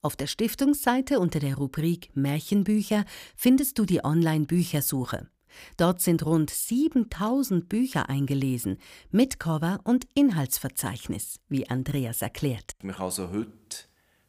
Auf 0.00 0.14
der 0.14 0.28
Stiftungsseite 0.28 1.18
unter 1.18 1.40
der 1.40 1.56
Rubrik 1.56 2.10
Märchenbücher 2.14 3.04
findest 3.36 3.80
du 3.80 3.84
die 3.84 4.04
Online-Büchersuche. 4.04 5.28
Dort 5.76 6.00
sind 6.00 6.24
rund 6.24 6.50
7000 6.50 7.68
Bücher 7.68 8.08
eingelesen, 8.08 8.78
mit 9.10 9.40
Cover 9.40 9.80
und 9.82 10.06
Inhaltsverzeichnis, 10.14 11.40
wie 11.48 11.68
Andreas 11.68 12.22
erklärt. 12.22 12.76
Man 12.82 12.94
kann 12.94 13.06
also 13.06 13.30
heute 13.30 13.48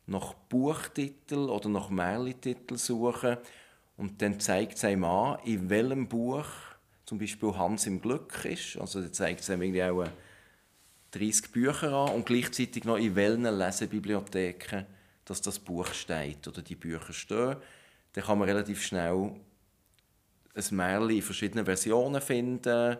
nach 0.08 0.34
Buchtitel 0.34 1.50
oder 1.50 1.70
nach 1.70 1.92
Märchentitel 1.92 2.78
suchen 2.78 3.38
und 4.00 4.22
dann 4.22 4.40
zeigt 4.40 4.78
es 4.78 4.86
einem 4.86 5.04
an, 5.04 5.40
in 5.44 5.70
welchem 5.70 6.08
Buch 6.08 6.46
zum 7.06 7.20
Beispiel 7.20 7.56
Hans 7.56 7.86
im 7.86 8.02
Glück 8.02 8.46
ist. 8.46 8.78
Also 8.78 9.02
dann 9.02 9.12
zeigt 9.12 9.42
es 9.42 9.50
einem 9.50 9.64
irgendwie 9.64 9.84
auch 9.84 10.08
30 11.12 11.52
Bücher 11.52 11.92
an 11.92 12.16
und 12.16 12.26
gleichzeitig 12.26 12.86
noch 12.86 12.98
in 12.98 13.16
welchen 13.16 13.44
Lesebibliotheken 13.44 14.86
dass 15.26 15.42
das 15.42 15.60
Buch 15.60 15.94
steht 15.94 16.48
oder 16.48 16.64
die 16.64 16.76
Bücher 16.76 17.14
stehen. 17.14 17.58
Dann 18.14 18.24
kann 18.24 18.40
man 18.40 18.50
relativ 18.50 18.82
schnell 18.82 19.32
ein 20.56 20.64
Märchen 20.72 21.10
in 21.12 21.22
verschiedenen 21.22 21.66
Versionen 21.66 22.20
finden 22.20 22.98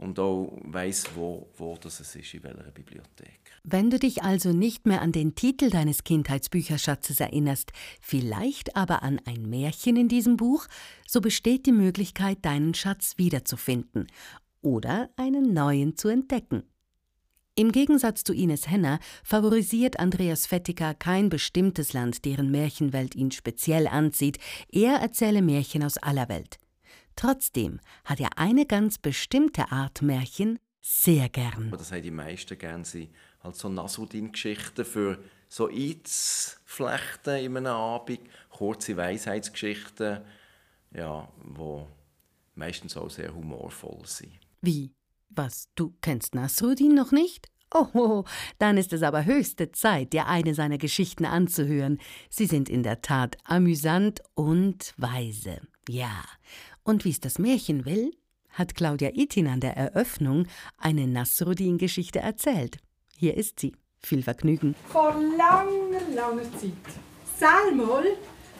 und 0.00 0.18
auch 0.18 0.58
weiss, 0.64 1.04
wo, 1.14 1.48
wo 1.56 1.76
das 1.76 2.00
ist, 2.00 2.14
in 2.16 2.42
welcher 2.42 2.70
Bibliothek. 2.70 3.40
Wenn 3.62 3.90
du 3.90 3.98
dich 3.98 4.22
also 4.22 4.52
nicht 4.52 4.86
mehr 4.86 5.02
an 5.02 5.12
den 5.12 5.34
Titel 5.34 5.68
deines 5.68 6.04
Kindheitsbücherschatzes 6.04 7.20
erinnerst, 7.20 7.72
vielleicht 8.00 8.76
aber 8.76 9.02
an 9.02 9.20
ein 9.26 9.48
Märchen 9.50 9.96
in 9.96 10.08
diesem 10.08 10.38
Buch, 10.38 10.66
so 11.06 11.20
besteht 11.20 11.66
die 11.66 11.72
Möglichkeit, 11.72 12.38
deinen 12.42 12.72
Schatz 12.72 13.18
wiederzufinden 13.18 14.06
oder 14.62 15.10
einen 15.16 15.52
neuen 15.52 15.96
zu 15.96 16.08
entdecken. 16.08 16.62
Im 17.54 17.72
Gegensatz 17.72 18.24
zu 18.24 18.32
Ines 18.32 18.70
Henner 18.70 19.00
favorisiert 19.22 20.00
Andreas 20.00 20.46
Fettiger 20.46 20.94
kein 20.94 21.28
bestimmtes 21.28 21.92
Land, 21.92 22.24
deren 22.24 22.50
Märchenwelt 22.50 23.14
ihn 23.14 23.32
speziell 23.32 23.86
anzieht. 23.86 24.38
Er 24.70 24.94
erzähle 24.94 25.42
Märchen 25.42 25.82
aus 25.82 25.98
aller 25.98 26.30
Welt. 26.30 26.59
Trotzdem 27.20 27.80
hat 28.06 28.18
er 28.18 28.38
eine 28.38 28.64
ganz 28.64 28.96
bestimmte 28.96 29.70
Art 29.70 30.00
Märchen 30.00 30.58
sehr 30.80 31.28
gern. 31.28 31.70
Das 31.70 31.92
haben 31.92 32.02
die 32.02 32.10
meisten 32.10 32.56
gern, 32.56 32.82
sie 32.82 33.10
halt 33.44 33.56
so 33.56 33.68
Nasruddin-Geschichten 33.68 34.86
für 34.86 35.18
so 35.46 35.68
einzuflechten 35.68 37.36
in 37.44 37.58
einem 37.58 37.66
Abend, 37.66 38.20
kurze 38.48 38.96
Weisheitsgeschichten, 38.96 40.22
ja, 40.94 41.28
wo 41.44 41.86
meistens 42.54 42.96
auch 42.96 43.10
sehr 43.10 43.34
humorvoll 43.34 44.00
sind. 44.06 44.32
Wie? 44.62 44.94
Was, 45.28 45.68
du 45.74 45.94
kennst 46.00 46.34
Nasruddin 46.34 46.94
noch 46.94 47.12
nicht? 47.12 47.48
Oh, 47.74 48.24
dann 48.58 48.78
ist 48.78 48.94
es 48.94 49.02
aber 49.02 49.26
höchste 49.26 49.72
Zeit, 49.72 50.14
dir 50.14 50.26
eine 50.26 50.54
seiner 50.54 50.78
Geschichten 50.78 51.26
anzuhören. 51.26 51.98
Sie 52.30 52.46
sind 52.46 52.70
in 52.70 52.82
der 52.82 53.02
Tat 53.02 53.36
amüsant 53.44 54.22
und 54.34 54.94
weise. 54.96 55.60
Ja, 55.88 56.24
und 56.84 57.04
wie 57.04 57.10
es 57.10 57.20
das 57.20 57.38
Märchen 57.38 57.84
will, 57.84 58.12
hat 58.50 58.74
Claudia 58.74 59.10
Itin 59.14 59.46
an 59.46 59.60
der 59.60 59.76
Eröffnung 59.76 60.46
eine 60.78 61.06
Nasruddin-Geschichte 61.06 62.18
erzählt. 62.18 62.78
Hier 63.16 63.36
ist 63.36 63.60
sie. 63.60 63.74
Viel 64.02 64.22
Vergnügen. 64.22 64.74
Vor 64.88 65.14
langer, 65.36 66.00
langer 66.14 66.50
Zeit. 66.58 66.72
Selmal, 67.38 68.04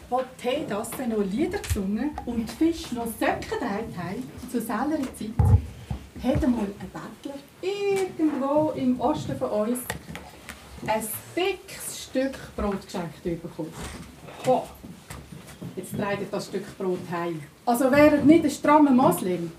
wo 0.08 0.22
die 0.42 0.66
Tasse 0.66 1.06
noch 1.06 1.24
Lieder 1.24 1.58
gesungen 1.58 2.10
und 2.26 2.50
Fisch 2.50 2.92
noch 2.92 3.06
Söcke 3.18 3.58
gedreht 3.58 4.22
zu 4.50 4.60
selber 4.60 4.98
Zeit, 5.16 5.30
hat 6.22 6.44
einmal 6.44 6.66
ein 6.66 6.90
Bettler 6.92 7.38
irgendwo 7.62 8.72
im 8.72 9.00
Osten 9.00 9.36
von 9.38 9.50
uns 9.50 9.78
ein 10.86 11.02
dickes 11.34 12.04
Stück 12.04 12.54
Brot 12.56 12.84
geschenkt 12.84 13.22
bekommen. 13.22 13.72
Jetzt 15.76 15.96
trägt 15.96 16.32
das 16.32 16.46
Stück 16.46 16.78
Brot 16.78 16.98
heim. 17.10 17.40
Also 17.64 17.90
wäre 17.90 18.16
er 18.16 18.24
nicht 18.24 18.44
ein 18.44 18.50
strammer 18.50 18.90
Moslem. 18.90 19.52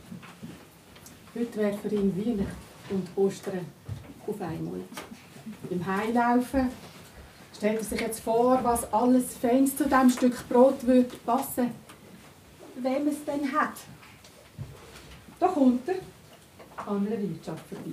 Heute 1.33 1.57
wäre 1.57 1.77
für 1.77 1.89
ihn 1.89 2.13
Weihnachten 2.15 2.55
und 2.89 3.07
Ostern 3.15 3.65
auf 4.27 4.41
einmal. 4.41 4.81
Beim 5.69 5.85
Heilaufen 5.85 6.69
stellt 7.55 7.77
er 7.77 7.83
sich 7.83 8.01
jetzt 8.01 8.19
vor, 8.19 8.59
was 8.63 8.91
alles 8.93 9.35
Feins 9.35 9.75
zu 9.75 9.85
diesem 9.85 10.09
Stück 10.09 10.49
Brot 10.49 10.85
würde 10.85 11.15
passen 11.25 11.71
wem 12.83 13.07
es 13.07 13.23
denn 13.25 13.51
hat. 13.51 13.73
Da 15.39 15.47
kommt 15.47 15.87
er 15.87 15.95
an 16.85 17.07
einer 17.07 17.21
Wirtschaft 17.21 17.63
vorbei. 17.67 17.91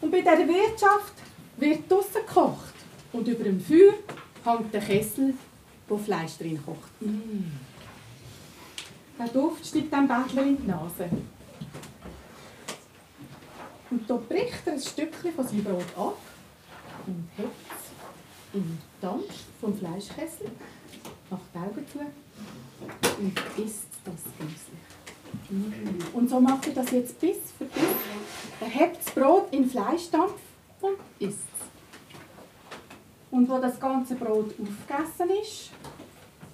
Und 0.00 0.10
bei 0.10 0.20
dieser 0.20 0.48
Wirtschaft 0.48 1.14
wird 1.56 1.90
draussen 1.90 2.26
gekocht. 2.26 2.74
Und 3.12 3.26
über 3.26 3.44
dem 3.44 3.60
Feuer 3.60 3.94
hängt 4.44 4.72
der 4.72 4.80
Kessel 4.80 5.34
wo 5.88 5.96
Fleisch 5.96 6.36
drin 6.38 6.60
kocht. 6.64 7.00
Mm. 7.00 7.52
Der 9.18 9.28
Duft 9.28 9.66
steigt 9.66 9.92
dem 9.92 10.06
Bettler 10.06 10.42
in 10.42 10.56
die 10.56 10.66
Nase. 10.66 11.08
Und 13.90 14.08
da 14.08 14.16
bricht 14.16 14.66
er 14.66 14.74
ein 14.74 14.80
Stückchen 14.80 15.32
von 15.34 15.46
seinem 15.46 15.64
Brot 15.64 15.96
ab 15.96 16.18
und 17.06 17.28
hebt 17.36 17.56
es 17.70 18.54
im 18.54 18.78
Dampf 19.00 19.34
vom 19.60 19.76
Fleischkessel, 19.76 20.50
macht 21.30 21.42
die 21.54 21.58
Augen 21.58 21.86
zu 21.90 21.98
und 23.18 23.38
isst 23.64 23.88
das 24.04 24.22
genüsslich. 24.38 24.78
Mm. 25.50 26.16
Und 26.16 26.30
so 26.30 26.40
macht 26.40 26.66
er 26.68 26.74
das 26.74 26.90
jetzt 26.90 27.18
bis 27.18 27.36
für 27.56 27.64
bis. 27.64 27.82
Er 28.60 28.68
hebt 28.68 28.98
das 28.98 29.14
Brot 29.14 29.52
in 29.52 29.68
Fleischdampf 29.68 30.34
und 30.80 30.96
isst 31.18 31.57
Und 33.30 33.48
wo 33.48 33.58
das 33.58 33.78
ganze 33.78 34.14
Brot 34.14 34.52
aufgegessen 34.52 35.30
ist, 35.42 35.70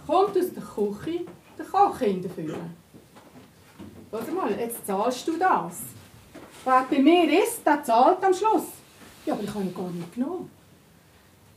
kommt 0.07 0.37
aus 0.37 0.53
der 0.53 0.63
Küche 0.63 1.25
der 1.59 1.67
Koch 1.67 1.99
hinterführen. 1.99 2.77
Warte 4.11 4.33
mal, 4.33 4.59
jetzt 4.59 4.87
zahlst 4.87 5.27
du 5.29 5.37
das. 5.37 5.81
Wer 6.65 6.87
bei 6.91 6.99
mir 6.99 7.43
ist, 7.43 7.65
der 7.67 7.83
zahlt 7.83 8.23
am 8.25 8.33
Schluss. 8.33 8.67
Ja, 9.27 9.35
aber 9.35 9.43
ich 9.43 9.55
habe 9.55 9.65
ihn 9.65 9.75
gar 9.75 9.91
nicht 9.91 10.15
genommen. 10.15 10.51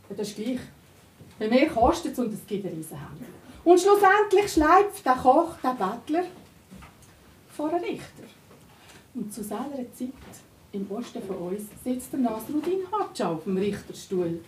Ja, 0.10 0.16
das 0.16 0.30
ist 0.30 0.36
gleich. 0.36 0.60
Bei 1.40 1.48
mir 1.48 1.68
kostet 1.70 2.14
es 2.14 2.20
und 2.20 2.34
es 2.34 2.46
gibt 2.46 2.66
eine. 2.66 2.84
Und 3.64 3.80
schlussendlich 3.80 4.52
schleift 4.52 5.06
der 5.06 5.16
Koch, 5.16 5.56
der 5.62 5.74
Bettler, 5.74 6.24
vor 7.50 7.70
einen 7.70 7.84
Richter. 7.84 8.24
Und 9.14 9.34
zu 9.34 9.44
seiner 9.44 9.76
Zeit, 9.94 10.14
im 10.72 10.90
Osten 10.90 11.22
von 11.24 11.38
uns, 11.38 11.64
sitzt 11.84 12.14
der 12.14 12.20
Nasruddin 12.22 12.80
Hatscha 12.92 13.32
auf 13.32 13.44
dem 13.44 13.58
Richterstuhl. 13.58 14.40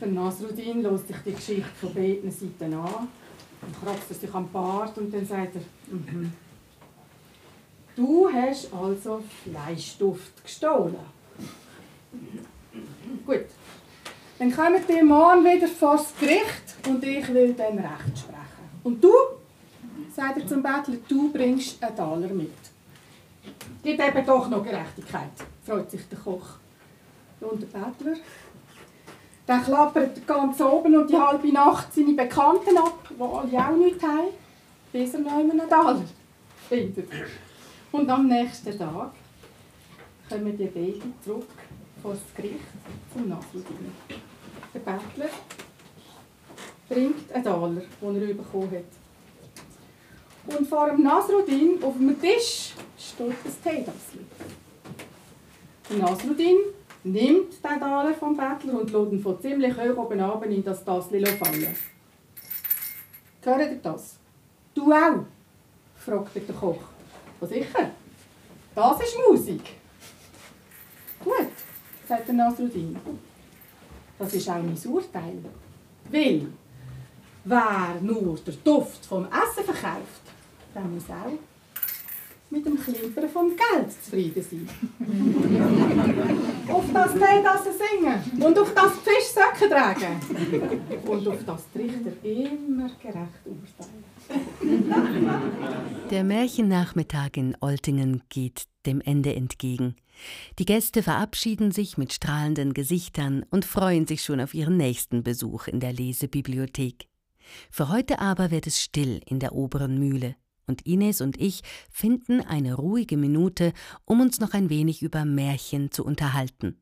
Der 0.00 0.08
Nasruddin 0.08 0.82
lässt 0.82 1.08
sich 1.08 1.16
die 1.24 1.32
Geschichte 1.32 1.70
von 1.80 1.94
beiden 1.94 2.30
Seiten 2.30 2.74
an 2.74 3.08
und 3.62 3.84
kratzt 3.84 4.10
er 4.10 4.16
sich 4.16 4.34
am 4.34 4.48
Bart 4.50 4.96
und 4.98 5.12
dann 5.12 5.24
sagt 5.24 5.56
er, 5.56 5.94
mhm. 5.94 6.32
du 7.94 8.28
hast 8.32 8.72
also 8.72 9.22
Fleischduft 9.44 10.42
gestohlen. 10.42 10.96
Gut, 13.24 13.44
dann 14.38 14.52
kommen 14.52 14.82
die 14.88 15.02
morgen 15.02 15.44
wieder 15.44 15.68
vor 15.68 15.96
das 15.96 16.12
Gericht 16.18 16.88
und 16.88 17.04
ich 17.04 17.32
will 17.32 17.54
dann 17.54 17.78
Recht 17.78 18.18
sprechen. 18.18 18.42
Und 18.82 19.02
du, 19.02 19.12
sagt 20.14 20.38
er 20.38 20.46
zum 20.46 20.62
Bettler, 20.62 20.96
du 21.06 21.32
bringst 21.32 21.82
einen 21.82 21.94
Taler 21.94 22.28
mit. 22.28 22.50
Gibt 23.84 24.00
eben 24.00 24.26
doch 24.26 24.48
noch 24.48 24.64
Gerechtigkeit, 24.64 25.30
freut 25.64 25.90
sich 25.90 26.08
der 26.08 26.18
Koch. 26.18 26.56
Und 27.40 27.62
der 27.62 27.66
Bettler, 27.66 28.16
der 29.48 29.58
klappert 29.58 30.26
ganz 30.26 30.60
oben 30.60 30.96
und 30.96 31.10
die 31.10 31.16
halbe 31.16 31.52
Nacht 31.52 31.92
seine 31.92 32.12
Bekannten 32.14 32.76
ab, 32.76 33.08
die 33.10 33.22
alle 33.22 33.68
auch 33.68 33.76
nichts 33.76 34.02
haben, 34.02 34.28
bis 34.92 35.14
er 35.14 35.20
noch 35.20 35.32
einen 35.32 35.68
Taler 35.68 36.04
findet. 36.68 37.08
Und 37.90 38.08
am 38.08 38.28
nächsten 38.28 38.78
Tag 38.78 39.12
kommen 40.28 40.56
die 40.56 40.66
beiden 40.66 41.14
zurück 41.24 41.48
vor 42.02 42.12
das 42.12 42.34
Gericht 42.34 42.60
zum 43.12 43.28
Nachhinein. 43.28 43.92
Der 44.72 44.80
Bettler 44.80 45.30
bringt 46.88 47.32
einen 47.32 47.44
Taler, 47.44 47.82
den 48.00 48.28
er 48.28 48.34
bekommen 48.34 48.70
hat. 48.70 50.56
Und 50.58 50.66
vor 50.66 50.88
dem 50.88 51.02
Nasruddin 51.02 51.82
auf 51.82 51.94
dem 51.94 52.20
Tisch 52.20 52.72
steht 52.98 53.28
ein 53.28 53.62
Teedasli. 53.62 54.24
Der 55.90 55.98
Nasruddin 55.98 56.56
nimmt 57.04 57.52
den 57.52 57.80
Taler 57.80 58.14
vom 58.14 58.36
Bettler 58.36 58.80
und 58.80 58.90
lässt 58.90 59.12
ihn 59.12 59.20
von 59.20 59.40
ziemlich 59.40 59.76
hoch 59.76 59.96
oben 59.96 60.20
runter 60.20 60.46
in 60.46 60.64
das 60.64 60.84
Tassli 60.84 61.24
fallen. 61.26 61.76
Hört 63.42 63.60
ihr 63.60 63.80
das? 63.82 64.16
Du 64.74 64.92
auch? 64.92 65.24
fragt 65.96 66.34
der 66.36 66.54
Koch. 66.54 66.82
Was 67.40 67.50
sicher? 67.50 67.90
Das 68.74 69.00
ist 69.00 69.18
Musik. 69.28 69.62
Gut, 71.24 71.48
sagt 72.08 72.28
der 72.28 72.34
Nasruddin. 72.34 72.96
Das 74.18 74.32
ist 74.34 74.48
auch 74.48 74.62
mein 74.62 74.78
Urteil. 74.86 75.38
Weil, 76.10 76.46
wer 77.44 77.96
nur 78.00 78.36
den 78.36 78.64
Duft 78.64 79.04
vom 79.04 79.26
Essen 79.26 79.64
verkauft, 79.64 80.22
der 80.74 80.82
muss 80.82 81.10
auch 81.10 81.38
mit 82.52 82.66
dem 82.66 82.78
Klimpern 82.78 83.28
vom 83.30 83.48
Geld 83.48 83.90
zufrieden 84.04 84.42
sein. 84.42 84.68
auf 86.68 86.84
das 86.92 87.12
Teetassen 87.12 87.72
singen 87.72 88.44
und 88.44 88.58
auf 88.58 88.74
das 88.74 88.92
Fischsöcke 88.98 89.70
tragen. 89.70 90.20
Und 91.06 91.28
auf 91.28 91.38
das 91.46 91.64
die 91.74 91.78
Richter 91.78 92.12
immer 92.22 92.90
gerecht 93.00 93.46
urteilen. 93.46 94.04
Der 96.10 96.24
Märchennachmittag 96.24 97.30
in 97.36 97.56
Oltingen 97.60 98.22
geht 98.28 98.64
dem 98.84 99.00
Ende 99.00 99.34
entgegen. 99.34 99.96
Die 100.58 100.66
Gäste 100.66 101.02
verabschieden 101.02 101.72
sich 101.72 101.96
mit 101.96 102.12
strahlenden 102.12 102.74
Gesichtern 102.74 103.46
und 103.50 103.64
freuen 103.64 104.06
sich 104.06 104.22
schon 104.22 104.40
auf 104.40 104.52
ihren 104.52 104.76
nächsten 104.76 105.22
Besuch 105.22 105.68
in 105.68 105.80
der 105.80 105.94
Lesebibliothek. 105.94 107.08
Für 107.70 107.88
heute 107.88 108.18
aber 108.18 108.50
wird 108.50 108.66
es 108.66 108.78
still 108.78 109.22
in 109.26 109.38
der 109.38 109.54
oberen 109.54 109.98
Mühle 109.98 110.36
und 110.72 110.86
Ines 110.86 111.20
und 111.20 111.38
ich 111.38 111.62
finden 111.90 112.40
eine 112.40 112.74
ruhige 112.74 113.18
Minute, 113.18 113.74
um 114.06 114.20
uns 114.20 114.40
noch 114.40 114.54
ein 114.54 114.70
wenig 114.70 115.02
über 115.02 115.26
Märchen 115.26 115.90
zu 115.90 116.02
unterhalten. 116.02 116.80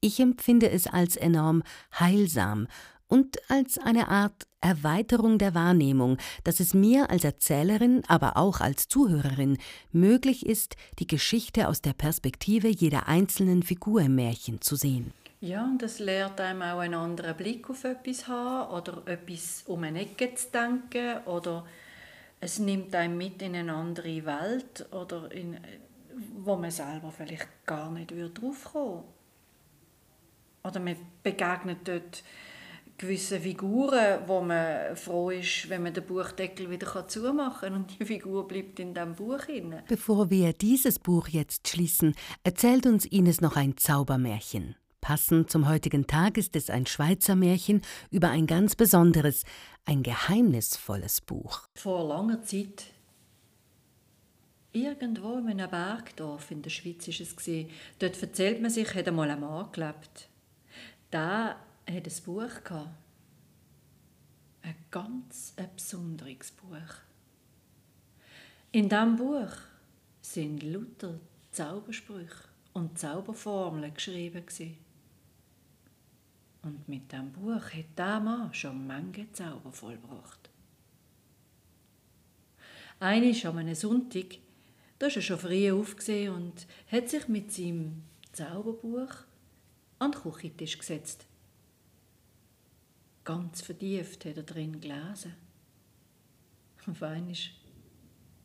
Ich 0.00 0.20
empfinde 0.20 0.70
es 0.70 0.86
als 0.86 1.16
enorm 1.16 1.62
heilsam 1.98 2.66
und 3.08 3.38
als 3.48 3.78
eine 3.78 4.08
Art 4.08 4.46
Erweiterung 4.60 5.38
der 5.38 5.54
Wahrnehmung, 5.54 6.18
dass 6.42 6.60
es 6.60 6.74
mir 6.74 7.08
als 7.08 7.24
Erzählerin, 7.24 8.02
aber 8.08 8.36
auch 8.36 8.60
als 8.60 8.88
Zuhörerin 8.88 9.56
möglich 9.92 10.44
ist, 10.44 10.76
die 10.98 11.06
Geschichte 11.06 11.68
aus 11.68 11.80
der 11.80 11.94
Perspektive 11.94 12.68
jeder 12.68 13.08
einzelnen 13.08 13.62
Figur 13.62 14.02
im 14.02 14.16
Märchen 14.16 14.60
zu 14.60 14.76
sehen. 14.76 15.12
Ja, 15.40 15.64
und 15.64 15.80
das 15.80 15.98
lehrt 15.98 16.40
einem 16.40 16.62
auch 16.62 16.78
einen 16.78 16.94
anderen 16.94 17.36
Blick 17.36 17.68
auf 17.68 17.84
etwas 17.84 18.28
haben 18.28 18.72
oder 18.72 19.02
etwas 19.06 19.62
um 19.66 19.82
eine 19.82 20.00
Ecke 20.00 20.34
zu 20.34 20.50
denken 20.50 21.24
oder 21.26 21.64
es 22.44 22.58
nimmt 22.58 22.94
einem 22.94 23.16
mit 23.16 23.40
in 23.40 23.56
eine 23.56 23.72
andere 23.72 24.26
Welt 24.26 24.86
oder 24.92 25.32
in, 25.32 25.58
wo 26.44 26.56
man 26.56 26.70
selber 26.70 27.10
vielleicht 27.10 27.48
gar 27.64 27.90
nicht 27.90 28.10
kommen 28.10 29.04
Oder 30.62 30.80
man 30.80 30.96
begegnet 31.22 31.78
dort 31.88 32.22
gewissen 32.98 33.40
Figuren, 33.40 34.20
wo 34.26 34.42
man 34.42 34.94
froh 34.94 35.30
ist, 35.30 35.70
wenn 35.70 35.84
man 35.84 35.94
den 35.94 36.04
Buchdeckel 36.04 36.70
wieder 36.70 37.08
zumachen 37.08 37.60
kann 37.60 37.74
und 37.74 37.98
die 37.98 38.04
Figur 38.04 38.46
bleibt 38.46 38.78
in 38.78 38.92
dem 38.92 39.14
Buch 39.14 39.48
inne. 39.48 39.82
Bevor 39.88 40.30
wir 40.30 40.52
dieses 40.52 40.98
Buch 40.98 41.28
jetzt 41.28 41.66
schließen, 41.66 42.14
erzählt 42.44 42.84
uns 42.84 43.06
Ines 43.06 43.40
noch 43.40 43.56
ein 43.56 43.78
Zaubermärchen. 43.78 44.76
Passend 45.04 45.50
zum 45.50 45.68
heutigen 45.68 46.06
Tag 46.06 46.38
ist 46.38 46.56
es 46.56 46.70
ein 46.70 46.86
Schweizer 46.86 47.36
Märchen 47.36 47.82
über 48.10 48.30
ein 48.30 48.46
ganz 48.46 48.74
besonderes, 48.74 49.44
ein 49.84 50.02
geheimnisvolles 50.02 51.20
Buch. 51.20 51.68
Vor 51.74 52.08
langer 52.08 52.42
Zeit, 52.42 52.84
irgendwo 54.72 55.36
in 55.36 55.50
einem 55.50 55.68
Bergdorf 55.70 56.50
in 56.50 56.62
der 56.62 56.70
Schweiz 56.70 57.06
ist 57.06 57.20
es. 57.20 57.36
Dort 57.98 58.22
erzählt 58.22 58.62
man 58.62 58.70
sich, 58.70 58.94
hat 58.94 59.06
einmal 59.06 59.30
ein 59.30 59.40
Mann 59.40 59.70
gelebt. 59.72 60.30
Da 61.10 61.50
hat 61.50 61.58
ein 61.86 62.22
Buch 62.24 62.64
gehabt. 62.64 62.88
Ein 64.62 64.76
ganz 64.90 65.52
ein 65.58 65.68
besonderes 65.76 66.50
Buch. 66.52 66.94
In 68.72 68.88
diesem 68.88 69.16
Buch 69.16 69.52
sind 70.22 70.62
lauter 70.62 71.20
Zaubersprüche 71.50 72.48
und 72.72 72.98
Zauberformeln 72.98 73.92
geschrieben. 73.92 74.46
Gewesen. 74.46 74.78
Und 76.64 76.88
mit 76.88 77.12
dem 77.12 77.30
Buch 77.30 77.62
hat 77.74 77.98
der 77.98 78.20
Mann 78.20 78.52
schon 78.54 78.86
Menge 78.86 79.30
Zauber 79.32 79.70
vollbracht. 79.70 80.48
Eines 82.98 83.44
an 83.44 83.58
einem 83.58 83.74
Sonntag, 83.74 84.38
da 84.98 85.08
ist 85.08 85.16
er 85.16 85.22
schon 85.22 85.38
früh 85.38 85.70
aufgesehen 85.70 86.34
und 86.34 86.66
hat 86.90 87.10
sich 87.10 87.28
mit 87.28 87.52
seinem 87.52 88.02
Zauberbuch 88.32 89.10
an 89.98 90.12
den 90.12 90.20
Küchentisch 90.22 90.78
gesetzt. 90.78 91.26
Ganz 93.24 93.60
vertieft 93.60 94.24
hat 94.24 94.38
er 94.38 94.42
drin 94.42 94.80
gelesen. 94.80 95.34
Und 96.86 97.02
einmal 97.02 97.34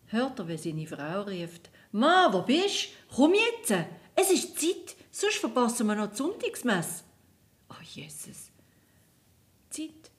hört 0.07 0.39
er, 0.39 0.47
wie 0.49 0.57
seine 0.57 0.87
Frau 0.87 1.21
rief, 1.21 1.61
«Ma, 1.93 2.27
wo 2.31 2.41
bist? 2.41 2.89
Komm 3.15 3.33
jetzt! 3.33 3.73
Es 4.13 4.29
ist 4.29 4.59
Zeit, 4.59 4.97
sonst 5.09 5.37
verpassen 5.37 5.87
wir 5.87 5.95
noch 5.95 6.09
die 6.09 6.17
Sonntagsmesse.» 6.17 7.08
Oh 7.69 7.83
Jesus. 7.83 8.51
Zeit 9.69 10.11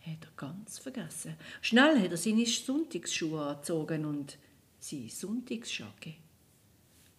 hat 0.00 0.24
er 0.24 0.32
ganz 0.36 0.78
vergessen. 0.78 1.36
Schnell 1.60 2.00
hat 2.00 2.10
er 2.10 2.16
seine 2.16 2.46
Sonntagsschuhe 2.46 3.42
angezogen 3.42 4.04
und 4.04 4.38
seine 4.78 5.08
Sonntagsschacke. 5.08 6.14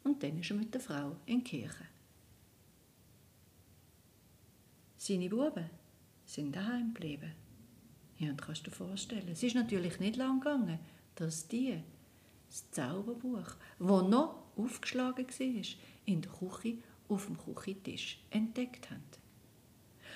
Und 0.03 0.23
dann 0.23 0.39
ist 0.39 0.49
er 0.49 0.57
mit 0.57 0.73
der 0.73 0.81
Frau 0.81 1.17
in 1.25 1.43
die 1.43 1.49
Kirche. 1.49 1.85
Seine 4.97 5.29
Buben 5.29 5.69
sind 6.25 6.55
daheim 6.55 6.93
geblieben. 6.93 7.31
Ja, 8.17 8.31
und 8.31 8.41
kannst 8.41 8.65
du 8.65 8.69
dir 8.69 8.75
vorstellen, 8.75 9.29
es 9.29 9.43
ist 9.43 9.55
natürlich 9.55 9.99
nicht 9.99 10.17
lang 10.17 10.39
gegangen, 10.39 10.79
dass 11.15 11.47
die 11.47 11.81
das 12.49 12.69
Zauberbuch, 12.71 13.55
das 13.77 13.87
noch 13.87 14.43
aufgeschlagen 14.57 15.27
war, 15.27 15.63
in 16.05 16.21
der 16.21 16.31
Küche 16.31 16.77
auf 17.07 17.27
dem 17.27 17.37
Küchentisch 17.37 18.19
entdeckt 18.29 18.89
haben. 18.89 19.03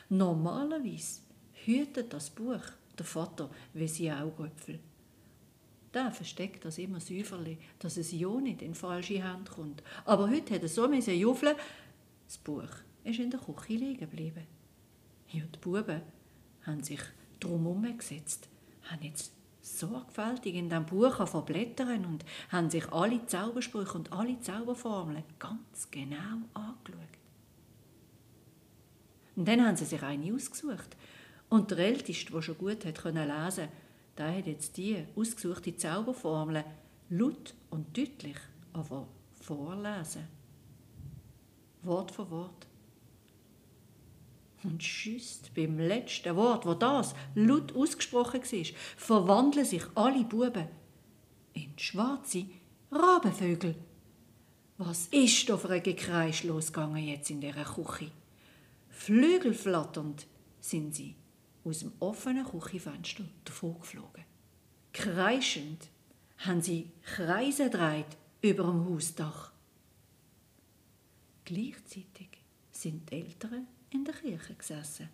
Normalerweise 0.09 1.21
hütet 1.65 2.13
das 2.13 2.29
Buch 2.29 2.61
der 2.97 3.05
Vater 3.05 3.49
wie 3.73 3.87
sein 3.87 4.17
Augäpfel. 4.21 4.79
Der 5.93 6.11
versteckt 6.11 6.65
das 6.65 6.79
immer 6.79 6.99
säuferlich, 6.99 7.59
dass 7.79 7.97
es 7.97 8.11
ja 8.11 8.29
nicht 8.39 8.61
in 8.61 8.73
falsche 8.73 9.23
Hände 9.23 9.51
kommt. 9.51 9.83
Aber 10.05 10.29
heute 10.29 10.55
hat 10.55 10.63
er 10.63 10.69
so 10.69 10.91
juffeln, 10.91 11.55
Das 12.25 12.37
Buch 12.37 12.69
ist 13.03 13.19
in 13.19 13.29
der 13.29 13.39
Küche 13.39 13.73
liegen 13.73 13.99
geblieben. 13.99 14.47
Ja, 15.29 15.43
die 15.43 15.59
Buben 15.59 16.01
haben 16.63 16.83
sich 16.83 17.01
drum 17.39 17.97
gesetzt, 17.97 18.47
haben 18.83 19.03
jetzt 19.03 19.33
sorgfältig 19.61 20.55
in 20.55 20.69
diesem 20.69 20.85
Buch 20.85 21.27
verblättern 21.27 22.05
und 22.05 22.25
haben 22.49 22.69
sich 22.69 22.91
alle 22.91 23.25
Zaubersprüche 23.25 23.97
und 23.97 24.11
alle 24.11 24.39
Zauberformeln 24.39 25.23
ganz 25.39 25.89
genau 25.89 26.41
angeschaut. 26.53 27.22
Und 29.35 29.47
dann 29.47 29.65
haben 29.65 29.75
sie 29.75 29.85
sich 29.85 30.01
eine 30.03 30.33
ausgesucht. 30.33 30.95
Und 31.49 31.71
der 31.71 31.79
Älteste, 31.79 32.31
der 32.31 32.41
schon 32.41 32.57
gut 32.57 32.85
hat 32.85 33.01
können 33.01 33.27
lesen 33.27 33.69
der 34.17 34.37
hat 34.37 34.47
jetzt 34.47 34.77
die 34.77 35.05
ausgesuchte 35.15 35.75
Zauberformel 35.75 36.63
laut 37.09 37.53
und 37.69 37.97
deutlich 37.97 38.37
aber 38.73 39.07
vorlesen. 39.41 40.27
Wort 41.81 42.11
für 42.11 42.29
Wort. 42.29 42.67
Und 44.63 44.81
schüsst 44.81 45.53
beim 45.55 45.77
letzten 45.77 46.35
Wort, 46.35 46.65
wo 46.65 46.73
das 46.73 47.13
laut 47.35 47.75
ausgesprochen 47.75 48.41
war, 48.41 48.65
verwandeln 48.95 49.65
sich 49.65 49.83
alle 49.95 50.23
Buben 50.23 50.67
in 51.53 51.77
schwarze 51.77 52.45
Rabenvögel. 52.89 53.75
Was 54.77 55.07
ist 55.07 55.49
da 55.49 55.57
für 55.57 55.69
ein 55.69 55.83
Gekreisch 55.83 56.43
losgegangen 56.43 57.03
jetzt 57.03 57.29
in 57.29 57.41
dieser 57.41 57.65
Küche? 57.65 58.11
Flügelflatternd 58.93 60.27
sind 60.61 60.95
sie 60.95 61.15
aus 61.65 61.79
dem 61.79 61.91
offenen 61.99 62.45
Küchenfenster 62.45 63.25
davongeflogen. 63.43 64.23
Kreischend 64.93 65.89
haben 66.37 66.61
sie 66.61 66.91
Kreise 67.01 67.69
gedreht 67.69 68.17
über 68.41 68.63
dem 68.63 68.85
Hausdach. 68.85 69.51
Gleichzeitig 71.43 72.29
sind 72.71 73.09
die 73.09 73.15
Eltern 73.15 73.67
in 73.89 74.05
der 74.05 74.13
Kirche 74.13 74.53
gesessen. 74.53 75.09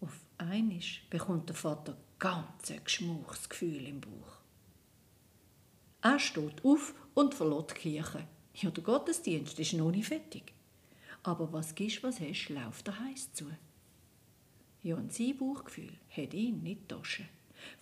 Auf 0.00 0.20
einmal 0.36 0.80
bekommt 1.08 1.48
der 1.48 1.56
Vater 1.56 1.96
ganz 2.18 2.70
ein 2.70 2.84
Geschmauchsgefühl 2.84 3.86
im 3.86 4.00
Bauch. 4.00 4.40
Er 6.02 6.18
steht 6.18 6.62
auf 6.64 6.92
und 7.14 7.34
verlässt 7.34 7.70
die 7.70 7.74
Kirche. 7.74 8.26
Ja, 8.54 8.70
der 8.70 8.84
Gottesdienst 8.84 9.58
ist 9.58 9.72
noch 9.74 9.90
nicht 9.90 10.08
fertig. 10.08 10.55
Aber 11.26 11.52
was 11.52 11.74
gibst, 11.74 12.04
was 12.04 12.20
hast, 12.20 12.50
läuft 12.50 12.86
der 12.86 13.00
heiß 13.00 13.32
zu. 13.32 13.46
Ja, 14.84 14.94
und 14.94 15.12
sein 15.12 15.36
Bauchgefühl 15.36 15.90
hat 16.08 16.32
ihn 16.32 16.62
nicht 16.62 16.88
getauscht. 16.88 17.22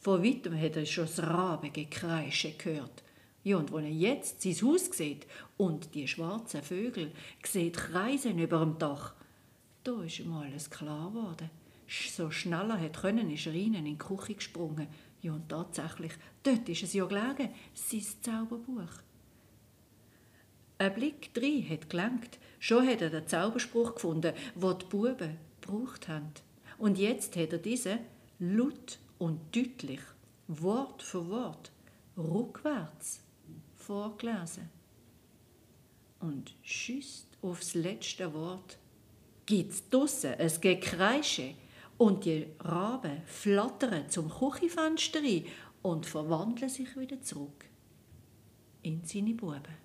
Von 0.00 0.24
weitem 0.24 0.58
hat 0.58 0.76
er 0.76 0.86
schon 0.86 1.04
das 1.04 1.22
Rabengekreische 1.22 2.52
gehört. 2.52 3.02
Ja, 3.42 3.58
und 3.58 3.70
wenn 3.70 3.84
er 3.84 3.90
jetzt 3.90 4.40
sein 4.40 4.54
Haus 4.62 4.86
sieht 4.86 5.26
und 5.58 5.94
die 5.94 6.08
schwarzen 6.08 6.62
Vögel 6.62 7.12
sieht 7.44 7.76
kreisen 7.76 8.38
über 8.38 8.60
dem 8.60 8.78
Dach, 8.78 9.12
da 9.82 10.02
ist 10.02 10.20
ihm 10.20 10.32
alles 10.32 10.70
klar 10.70 11.10
geworden. 11.10 11.50
So 11.86 12.30
schnell 12.30 12.70
er 12.70 12.80
hat 12.80 13.02
können, 13.02 13.30
ist 13.30 13.46
er 13.46 13.52
rein 13.52 13.74
in 13.74 13.84
die 13.84 13.98
Küche 13.98 14.36
gesprungen. 14.36 14.88
Ja, 15.20 15.34
und 15.34 15.50
tatsächlich, 15.50 16.12
dort 16.42 16.66
ist 16.66 16.84
es 16.84 16.94
ja 16.94 17.04
gelegen, 17.04 17.50
sein 17.74 18.04
Zauberbuch. 18.22 19.02
Ein 20.78 20.94
Blick 20.94 21.30
rein 21.36 21.68
hat 21.68 21.88
gelangt. 21.88 22.38
Schon 22.58 22.86
hat 22.86 23.00
er 23.00 23.10
den 23.10 23.26
Zauberspruch 23.26 23.94
gefunden, 23.94 24.34
den 24.54 24.78
die 24.78 24.84
Buben 24.86 25.36
gebraucht 25.60 26.08
haben. 26.08 26.32
Und 26.78 26.98
jetzt 26.98 27.36
hat 27.36 27.52
er 27.52 27.58
diese 27.58 27.98
laut 28.38 28.98
und 29.18 29.40
deutlich, 29.54 30.00
Wort 30.48 31.02
für 31.02 31.28
Wort, 31.28 31.70
rückwärts 32.16 33.20
vorgelesen. 33.76 34.68
Und 36.20 36.54
schüsst 36.62 37.28
aufs 37.42 37.74
letzte 37.74 38.32
Wort 38.32 38.78
gibt's 39.46 39.88
draussen 39.88 40.34
ein 40.34 40.52
Gekreische 40.60 41.54
und 41.98 42.24
die 42.24 42.46
Raben 42.60 43.22
flattern 43.26 44.08
zum 44.08 44.30
Küchenfenster 44.30 45.22
rein 45.22 45.44
und 45.82 46.06
verwandeln 46.06 46.70
sich 46.70 46.96
wieder 46.96 47.20
zurück 47.20 47.66
in 48.82 49.04
seine 49.04 49.34
Buben. 49.34 49.83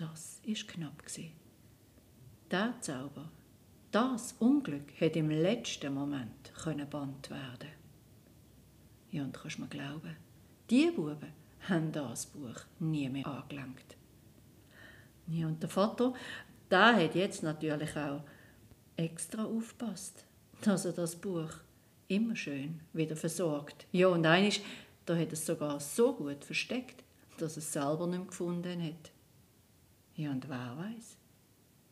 Das 0.00 0.40
ist 0.44 0.66
knapp 0.66 1.02
Der 2.50 2.74
Zauber 2.80 3.30
das 3.90 4.34
Unglück 4.38 4.98
hätte 4.98 5.18
im 5.18 5.28
letzten 5.28 5.92
Moment 5.92 6.54
können 6.54 6.88
bannt 6.88 7.28
werden. 7.28 7.68
Ja, 9.10 9.24
und 9.24 9.34
kannst 9.34 9.58
mir 9.58 9.66
glauben, 9.66 10.16
die 10.70 10.90
Buben 10.90 11.34
haben 11.68 11.92
das 11.92 12.24
Buch 12.24 12.62
nie 12.78 13.10
mehr 13.10 13.26
angelangt. 13.26 13.98
Ja, 15.26 15.48
und 15.48 15.62
der 15.62 15.68
Vater, 15.68 16.14
der 16.70 16.96
hat 16.96 17.14
jetzt 17.14 17.42
natürlich 17.42 17.94
auch 17.94 18.22
extra 18.96 19.44
aufpasst, 19.44 20.24
dass 20.62 20.86
er 20.86 20.92
das 20.92 21.14
Buch 21.14 21.50
immer 22.08 22.36
schön 22.36 22.80
wieder 22.94 23.16
versorgt. 23.16 23.86
Ja, 23.92 24.08
und 24.08 24.24
eines, 24.24 24.60
da 25.04 25.14
hat 25.14 25.34
es 25.34 25.44
sogar 25.44 25.78
so 25.78 26.14
gut 26.14 26.42
versteckt, 26.42 27.04
dass 27.36 27.58
es 27.58 27.70
selber 27.70 28.06
nicht 28.06 28.18
mehr 28.18 28.28
gefunden 28.28 28.82
hat. 28.82 29.12
Ja, 30.20 30.32
und 30.32 30.50
wer 30.50 30.76
weiß, 30.76 31.16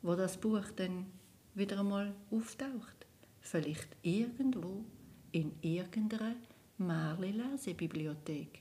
wo 0.02 0.14
das 0.14 0.36
Buch 0.36 0.70
denn 0.76 1.06
wieder 1.54 1.80
einmal 1.80 2.14
auftaucht. 2.30 3.06
Vielleicht 3.40 3.88
irgendwo 4.02 4.84
in 5.32 5.52
irgendeiner 5.62 6.36
Marli-Lesebibliothek. 6.76 8.60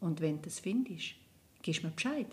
Und 0.00 0.20
wenn 0.20 0.42
du 0.42 0.48
es 0.48 0.58
findest, 0.58 1.14
gibst 1.62 1.84
mir 1.84 1.90
Bescheid. 1.90 2.26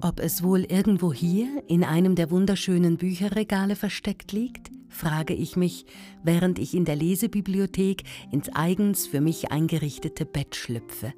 Ob 0.00 0.18
es 0.18 0.42
wohl 0.42 0.64
irgendwo 0.64 1.12
hier 1.12 1.62
in 1.68 1.84
einem 1.84 2.16
der 2.16 2.32
wunderschönen 2.32 2.96
Bücherregale 2.96 3.76
versteckt 3.76 4.32
liegt, 4.32 4.72
frage 4.88 5.32
ich 5.32 5.54
mich, 5.54 5.86
während 6.24 6.58
ich 6.58 6.74
in 6.74 6.84
der 6.84 6.96
Lesebibliothek 6.96 8.02
ins 8.32 8.48
eigens 8.48 9.06
für 9.06 9.20
mich 9.20 9.52
eingerichtete 9.52 10.26
Bett 10.26 10.56
schlüpfe. 10.56 11.14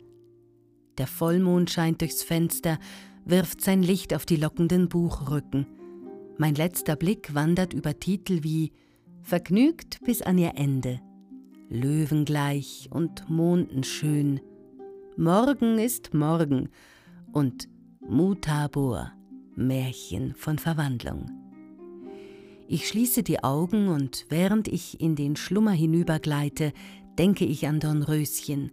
Der 0.99 1.07
Vollmond 1.07 1.71
scheint 1.71 2.01
durchs 2.01 2.23
Fenster 2.23 2.79
wirft 3.25 3.61
sein 3.61 3.83
Licht 3.83 4.15
auf 4.15 4.27
die 4.27 4.37
lockenden 4.37 4.89
Buchrücken. 4.89 5.67
Mein 6.39 6.55
letzter 6.55 6.97
Blick 6.97 7.35
wandert 7.35 7.73
über 7.73 7.99
Titel 7.99 8.43
wie 8.43 8.73
Vergnügt 9.23 10.01
bis 10.05 10.23
an 10.23 10.39
ihr 10.39 10.53
Ende, 10.57 11.01
Löwengleich 11.69 12.89
und 12.91 13.29
mondenschön, 13.29 14.41
Morgen 15.17 15.79
ist 15.79 16.15
Morgen 16.15 16.69
und 17.33 17.69
Mutabor, 18.01 19.13
Märchen 19.57 20.35
von 20.35 20.59
Verwandlung. 20.59 21.27
Ich 22.69 22.89
schließe 22.89 23.23
die 23.23 23.43
Augen 23.43 23.89
und 23.89 24.27
während 24.29 24.69
ich 24.69 25.01
in 25.01 25.17
den 25.17 25.37
Schlummer 25.37 25.73
hinübergleite, 25.73 26.73
denke 27.19 27.45
ich 27.45 27.67
an 27.67 27.81
Dornröschen. 27.81 28.71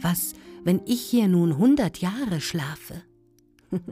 Was, 0.00 0.34
wenn 0.64 0.80
ich 0.86 1.00
hier 1.00 1.28
nun 1.28 1.58
hundert 1.58 1.98
Jahre 1.98 2.40
schlafe? 2.40 3.02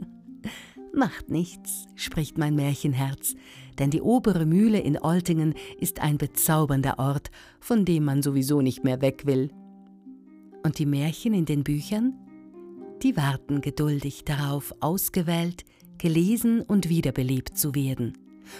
Macht 0.93 1.29
nichts, 1.29 1.85
spricht 1.95 2.37
mein 2.37 2.55
Märchenherz, 2.55 3.35
denn 3.79 3.89
die 3.89 4.01
obere 4.01 4.45
Mühle 4.45 4.79
in 4.79 4.99
Oltingen 4.99 5.55
ist 5.79 5.99
ein 5.99 6.17
bezaubernder 6.17 6.99
Ort, 6.99 7.31
von 7.59 7.83
dem 7.83 8.05
man 8.05 8.21
sowieso 8.21 8.61
nicht 8.61 8.83
mehr 8.83 9.01
weg 9.01 9.25
will. 9.25 9.49
Und 10.63 10.77
die 10.77 10.85
Märchen 10.85 11.33
in 11.33 11.45
den 11.45 11.63
Büchern? 11.63 12.13
Die 13.01 13.17
warten 13.17 13.61
geduldig 13.61 14.23
darauf, 14.23 14.73
ausgewählt, 14.79 15.65
gelesen 15.97 16.61
und 16.61 16.89
wiederbelebt 16.89 17.57
zu 17.57 17.75
werden. 17.75 18.13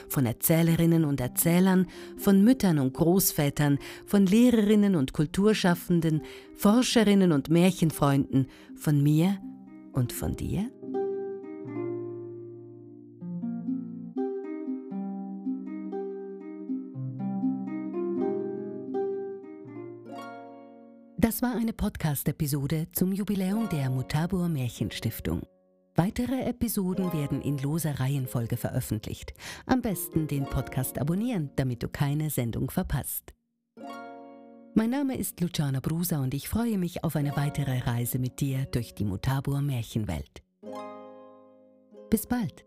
Von 0.09 0.25
Erzählerinnen 0.25 1.05
und 1.05 1.19
Erzählern, 1.21 1.87
von 2.17 2.43
Müttern 2.43 2.79
und 2.79 2.93
Großvätern, 2.93 3.79
von 4.05 4.25
Lehrerinnen 4.25 4.95
und 4.95 5.13
Kulturschaffenden, 5.13 6.21
Forscherinnen 6.55 7.31
und 7.31 7.49
Märchenfreunden, 7.49 8.47
von 8.75 9.01
mir 9.01 9.37
und 9.93 10.11
von 10.11 10.35
dir? 10.35 10.69
Das 21.23 21.41
war 21.41 21.55
eine 21.55 21.71
Podcast-Episode 21.71 22.87
zum 22.91 23.13
Jubiläum 23.13 23.69
der 23.69 23.89
Mutabor 23.89 24.49
Märchenstiftung. 24.49 25.43
Weitere 25.95 26.41
Episoden 26.45 27.13
werden 27.13 27.41
in 27.41 27.59
loser 27.59 27.99
Reihenfolge 27.99 28.57
veröffentlicht. 28.57 29.33
Am 29.67 29.81
besten 29.81 30.27
den 30.27 30.45
Podcast 30.45 30.97
abonnieren, 30.97 31.51
damit 31.55 31.83
du 31.83 31.87
keine 31.87 32.31
Sendung 32.31 32.71
verpasst. 32.71 33.33
Mein 34.73 34.89
Name 34.89 35.15
ist 35.15 35.39
Luciana 35.39 35.81
Brusa 35.81 36.19
und 36.19 36.33
ich 36.33 36.49
freue 36.49 36.79
mich 36.79 37.03
auf 37.03 37.15
eine 37.15 37.37
weitere 37.37 37.77
Reise 37.77 38.17
mit 38.17 38.39
dir 38.39 38.65
durch 38.71 38.95
die 38.95 39.05
Mutabor 39.05 39.61
Märchenwelt. 39.61 40.41
Bis 42.09 42.25
bald! 42.25 42.65